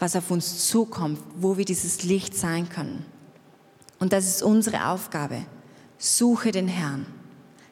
was 0.00 0.16
auf 0.16 0.30
uns 0.30 0.66
zukommt, 0.66 1.20
wo 1.36 1.56
wir 1.56 1.64
dieses 1.64 2.02
Licht 2.02 2.34
sein 2.34 2.68
können. 2.68 3.04
Und 4.00 4.12
das 4.12 4.26
ist 4.26 4.42
unsere 4.42 4.88
Aufgabe. 4.88 5.44
Suche 5.98 6.50
den 6.50 6.66
Herrn. 6.66 7.06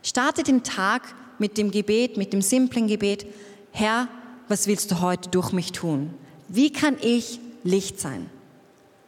Starte 0.02 0.42
den 0.42 0.62
Tag 0.62 1.02
mit 1.38 1.56
dem 1.56 1.70
Gebet, 1.70 2.16
mit 2.18 2.32
dem 2.32 2.42
simplen 2.42 2.86
Gebet. 2.86 3.26
Herr, 3.72 4.08
was 4.46 4.66
willst 4.66 4.90
du 4.90 5.00
heute 5.00 5.30
durch 5.30 5.52
mich 5.52 5.72
tun? 5.72 6.14
Wie 6.48 6.70
kann 6.70 6.96
ich 7.00 7.40
Licht 7.64 7.98
sein? 7.98 8.28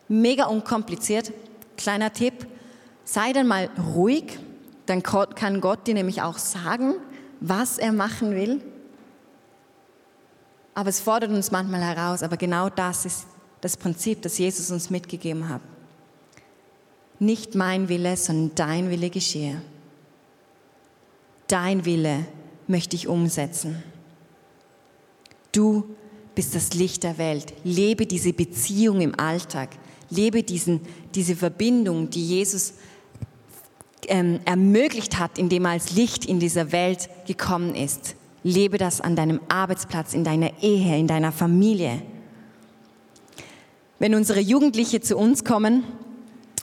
Mega 0.09 0.47
unkompliziert. 0.47 1.33
Kleiner 1.77 2.13
Tipp. 2.13 2.47
Sei 3.05 3.33
dann 3.33 3.47
mal 3.47 3.69
ruhig. 3.95 4.39
Dann 4.87 5.03
kann 5.03 5.61
Gott 5.61 5.87
dir 5.87 5.95
nämlich 5.95 6.23
auch 6.23 6.39
sagen, 6.39 6.95
was 7.41 7.79
er 7.79 7.93
machen 7.93 8.33
will. 8.33 8.63
Aber 10.75 10.89
es 10.89 11.01
fordert 11.01 11.31
uns 11.31 11.51
manchmal 11.51 11.83
heraus, 11.83 12.23
aber 12.23 12.37
genau 12.37 12.69
das 12.69 13.05
ist 13.05 13.27
das 13.61 13.77
Prinzip, 13.77 14.23
das 14.23 14.39
Jesus 14.39 14.71
uns 14.71 14.91
mitgegeben 14.91 15.49
hat. 15.49 15.61
Nicht 17.19 17.55
mein 17.55 17.89
Wille, 17.89 18.17
sondern 18.17 18.55
dein 18.55 18.91
Wille 18.91 19.11
geschehe. 19.11 19.61
Dein 21.49 21.85
Wille 21.85 22.25
möchte 22.67 22.97
ich 22.97 23.09
umsetzen. 23.09 23.83
Du 25.53 25.85
bist 26.35 26.55
das 26.55 26.73
Licht 26.75 27.03
der 27.03 27.19
Welt. 27.19 27.53
Lebe 27.65 28.07
diese 28.07 28.33
Beziehung 28.33 29.01
im 29.01 29.19
Alltag. 29.19 29.71
Lebe 30.09 30.43
diesen, 30.43 30.81
diese 31.15 31.37
Verbindung, 31.37 32.09
die 32.09 32.27
Jesus 32.27 32.75
ähm, 34.09 34.41
ermöglicht 34.45 35.19
hat, 35.19 35.39
indem 35.39 35.67
er 35.67 35.73
als 35.73 35.93
Licht 35.93 36.25
in 36.25 36.41
dieser 36.41 36.73
Welt 36.73 37.09
gekommen 37.27 37.75
ist. 37.75 38.15
Lebe 38.43 38.79
das 38.79 39.01
an 39.01 39.17
deinem 39.17 39.41
Arbeitsplatz, 39.49 40.15
in 40.15 40.25
deiner 40.25 40.63
Ehe, 40.63 40.99
in 40.99 41.07
deiner 41.07 41.33
Familie. 41.33 42.03
Wenn 43.99 44.15
unsere 44.15 44.41
Jugendliche 44.41 45.01
zu 45.01 45.17
uns 45.17 45.45
kommen 45.45 45.85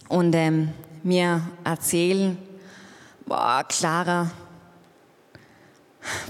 und 0.10 0.34
ähm, 0.34 0.70
mir 1.04 1.42
erzählen, 1.64 2.38
boah, 3.28 3.64
Clara, 3.68 4.32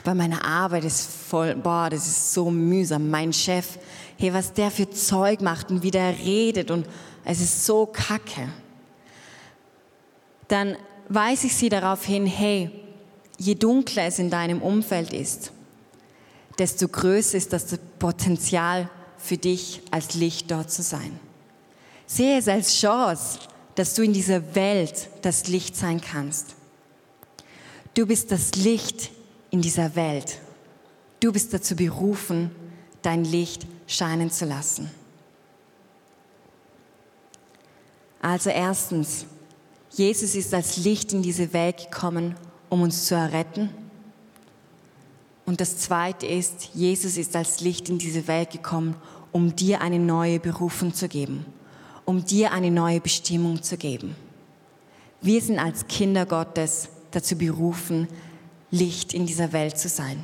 bei 0.04 0.14
meiner 0.14 0.44
Arbeit 0.44 0.84
ist 0.84 1.10
voll, 1.10 1.56
boah, 1.56 1.90
das 1.90 2.08
ist 2.08 2.34
so 2.34 2.50
mühsam. 2.50 3.10
Mein 3.10 3.32
Chef, 3.32 3.78
hey, 4.18 4.34
was 4.34 4.54
der 4.54 4.72
für 4.72 4.90
Zeug 4.90 5.42
macht 5.42 5.70
und 5.72 5.84
wie 5.84 5.92
der 5.92 6.18
redet 6.18 6.72
und 6.72 6.88
es 7.24 7.42
ist 7.42 7.66
so 7.66 7.86
kacke. 7.86 8.50
Dann 10.48 10.76
weise 11.10 11.48
ich 11.48 11.56
sie 11.56 11.70
darauf 11.70 12.06
hin, 12.06 12.26
hey, 12.26 12.72
je 13.38 13.56
dunkler 13.56 14.06
es 14.06 14.20
in 14.20 14.30
deinem 14.30 14.62
Umfeld 14.62 15.14
ist, 15.14 15.52
desto 16.58 16.88
größer 16.88 17.38
ist 17.38 17.54
das 17.54 17.66
Potenzial 18.00 18.90
für 19.18 19.38
dich 19.38 19.82
als 19.92 20.16
Licht 20.16 20.50
dort 20.52 20.72
zu 20.72 20.82
sein. 20.82 21.20
Sehe 22.06 22.38
es 22.38 22.48
als 22.48 22.74
Chance, 22.76 23.40
dass 23.76 23.94
du 23.94 24.02
in 24.02 24.14
dieser 24.14 24.56
Welt 24.56 25.10
das 25.22 25.48
Licht 25.48 25.76
sein 25.76 26.02
kannst. 26.02 26.56
Du 27.94 28.06
bist 28.06 28.32
das 28.32 28.56
Licht 28.56 29.12
in 29.52 29.62
dieser 29.62 29.96
Welt. 29.96 30.40
Du 31.20 31.32
bist 31.32 31.54
dazu 31.54 31.76
berufen, 31.76 32.52
dein 33.02 33.24
Licht 33.24 33.68
scheinen 33.88 34.32
zu 34.32 34.46
lassen. 34.46 34.90
Also 38.22 38.50
erstens, 38.50 39.26
Jesus 39.92 40.36
ist 40.36 40.54
als 40.54 40.78
Licht 40.78 41.14
in 41.14 41.22
diese 41.22 41.54
Welt 41.54 41.90
gekommen, 41.92 42.36
um 42.70 42.82
uns 42.82 43.06
zu 43.06 43.16
erretten. 43.16 43.70
Und 45.46 45.62
das 45.62 45.78
Zweite 45.78 46.26
ist, 46.26 46.72
Jesus 46.74 47.18
ist 47.18 47.36
als 47.36 47.62
Licht 47.62 47.90
in 47.90 47.98
diese 47.98 48.28
Welt 48.28 48.52
gekommen, 48.52 48.96
um 49.32 49.56
dir 49.56 49.82
eine 49.82 50.00
neue 50.00 50.40
Berufung 50.40 50.94
zu 50.94 51.08
geben, 51.08 51.46
um 52.06 52.26
dir 52.26 52.52
eine 52.52 52.72
neue 52.72 53.00
Bestimmung 53.00 53.62
zu 53.64 53.78
geben. 53.78 54.16
Wir 55.22 55.42
sind 55.42 55.60
als 55.60 55.88
Kinder 55.88 56.26
Gottes 56.26 56.90
dazu 57.12 57.38
berufen, 57.38 58.08
Licht 58.72 59.14
in 59.14 59.26
dieser 59.26 59.54
Welt 59.54 59.78
zu 59.78 59.88
sein. 59.88 60.24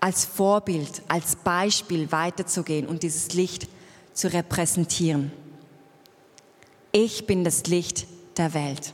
Als 0.00 0.24
Vorbild, 0.24 1.02
als 1.08 1.36
Beispiel 1.36 2.10
weiterzugehen 2.10 2.86
und 2.86 3.02
dieses 3.02 3.34
Licht 3.34 3.68
zu 4.14 4.32
repräsentieren. 4.32 5.30
Ich 6.90 7.26
bin 7.26 7.44
das 7.44 7.66
Licht 7.66 8.06
der 8.36 8.54
Welt. 8.54 8.92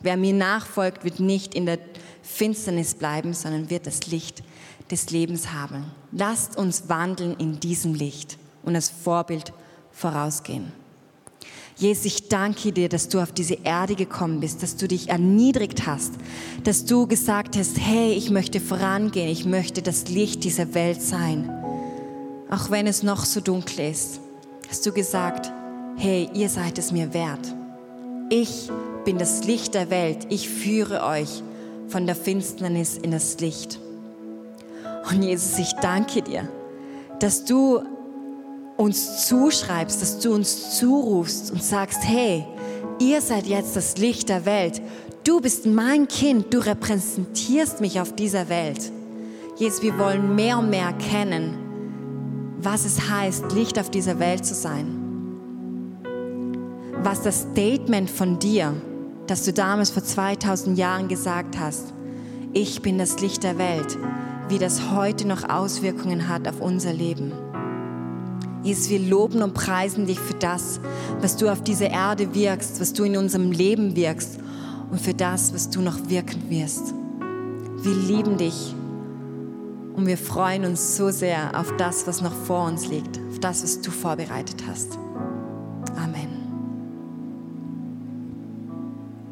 Wer 0.00 0.16
mir 0.16 0.32
nachfolgt, 0.32 1.04
wird 1.04 1.20
nicht 1.20 1.54
in 1.54 1.66
der 1.66 1.78
Finsternis 2.22 2.94
bleiben, 2.94 3.34
sondern 3.34 3.70
wird 3.70 3.86
das 3.86 4.06
Licht 4.06 4.42
des 4.90 5.10
Lebens 5.10 5.52
haben. 5.52 5.86
Lasst 6.12 6.56
uns 6.56 6.88
wandeln 6.88 7.36
in 7.38 7.60
diesem 7.60 7.94
Licht 7.94 8.38
und 8.62 8.74
als 8.74 8.90
Vorbild 8.90 9.52
vorausgehen. 9.92 10.72
Jesus, 11.76 12.06
ich 12.06 12.28
danke 12.28 12.72
dir, 12.72 12.88
dass 12.88 13.08
du 13.08 13.20
auf 13.20 13.30
diese 13.30 13.54
Erde 13.62 13.94
gekommen 13.94 14.40
bist, 14.40 14.64
dass 14.64 14.76
du 14.76 14.88
dich 14.88 15.10
erniedrigt 15.10 15.86
hast, 15.86 16.14
dass 16.64 16.84
du 16.84 17.06
gesagt 17.06 17.56
hast, 17.56 17.78
hey, 17.78 18.12
ich 18.12 18.30
möchte 18.30 18.60
vorangehen, 18.60 19.28
ich 19.28 19.44
möchte 19.44 19.80
das 19.80 20.08
Licht 20.08 20.42
dieser 20.42 20.74
Welt 20.74 21.00
sein. 21.00 21.48
Auch 22.50 22.70
wenn 22.70 22.88
es 22.88 23.04
noch 23.04 23.24
so 23.24 23.40
dunkel 23.40 23.90
ist, 23.90 24.20
hast 24.68 24.86
du 24.86 24.92
gesagt, 24.92 25.52
hey, 25.96 26.28
ihr 26.34 26.48
seid 26.48 26.78
es 26.78 26.90
mir 26.90 27.14
wert. 27.14 27.54
Ich 28.28 28.70
bin 29.08 29.16
das 29.16 29.44
Licht 29.44 29.72
der 29.72 29.88
Welt, 29.88 30.26
ich 30.28 30.50
führe 30.50 31.02
euch 31.02 31.42
von 31.88 32.04
der 32.04 32.14
Finsternis 32.14 32.98
in 32.98 33.10
das 33.10 33.40
Licht. 33.40 33.80
Und 35.10 35.22
Jesus, 35.22 35.58
ich 35.58 35.72
danke 35.80 36.20
dir, 36.20 36.46
dass 37.18 37.46
du 37.46 37.80
uns 38.76 39.26
zuschreibst, 39.26 40.02
dass 40.02 40.18
du 40.18 40.34
uns 40.34 40.76
zurufst 40.78 41.50
und 41.50 41.62
sagst, 41.62 42.00
hey, 42.04 42.44
ihr 42.98 43.22
seid 43.22 43.46
jetzt 43.46 43.76
das 43.76 43.96
Licht 43.96 44.28
der 44.28 44.44
Welt. 44.44 44.82
Du 45.24 45.40
bist 45.40 45.64
mein 45.64 46.06
Kind, 46.06 46.52
du 46.52 46.58
repräsentierst 46.58 47.80
mich 47.80 48.02
auf 48.02 48.14
dieser 48.14 48.50
Welt. 48.50 48.92
Jesus, 49.56 49.80
wir 49.80 49.98
wollen 49.98 50.34
mehr 50.34 50.58
und 50.58 50.68
mehr 50.68 50.84
erkennen, 50.84 51.56
was 52.60 52.84
es 52.84 53.08
heißt, 53.08 53.52
Licht 53.52 53.78
auf 53.78 53.88
dieser 53.88 54.18
Welt 54.18 54.44
zu 54.44 54.54
sein. 54.54 54.98
Was 57.02 57.22
das 57.22 57.46
Statement 57.52 58.10
von 58.10 58.38
dir, 58.38 58.74
das 59.28 59.44
du 59.44 59.52
damals 59.52 59.90
vor 59.90 60.02
2000 60.02 60.76
Jahren 60.76 61.06
gesagt 61.06 61.58
hast, 61.58 61.92
ich 62.54 62.82
bin 62.82 62.98
das 62.98 63.20
Licht 63.20 63.44
der 63.44 63.58
Welt, 63.58 63.96
wie 64.48 64.58
das 64.58 64.90
heute 64.90 65.28
noch 65.28 65.48
Auswirkungen 65.48 66.28
hat 66.28 66.48
auf 66.48 66.60
unser 66.60 66.92
Leben. 66.92 67.32
Jesus, 68.62 68.88
wir 68.88 68.98
loben 68.98 69.42
und 69.42 69.54
preisen 69.54 70.06
dich 70.06 70.18
für 70.18 70.34
das, 70.34 70.80
was 71.20 71.36
du 71.36 71.50
auf 71.50 71.62
dieser 71.62 71.90
Erde 71.90 72.34
wirkst, 72.34 72.80
was 72.80 72.92
du 72.94 73.04
in 73.04 73.16
unserem 73.16 73.52
Leben 73.52 73.94
wirkst 73.94 74.38
und 74.90 75.00
für 75.00 75.14
das, 75.14 75.54
was 75.54 75.68
du 75.70 75.82
noch 75.82 76.08
wirken 76.08 76.48
wirst. 76.48 76.94
Wir 77.82 77.94
lieben 77.94 78.38
dich 78.38 78.74
und 79.94 80.06
wir 80.06 80.18
freuen 80.18 80.64
uns 80.64 80.96
so 80.96 81.10
sehr 81.10 81.58
auf 81.58 81.76
das, 81.76 82.06
was 82.06 82.22
noch 82.22 82.34
vor 82.34 82.66
uns 82.66 82.88
liegt, 82.88 83.20
auf 83.30 83.38
das, 83.40 83.62
was 83.62 83.80
du 83.82 83.90
vorbereitet 83.90 84.64
hast. 84.66 84.98
Amen. 85.96 86.37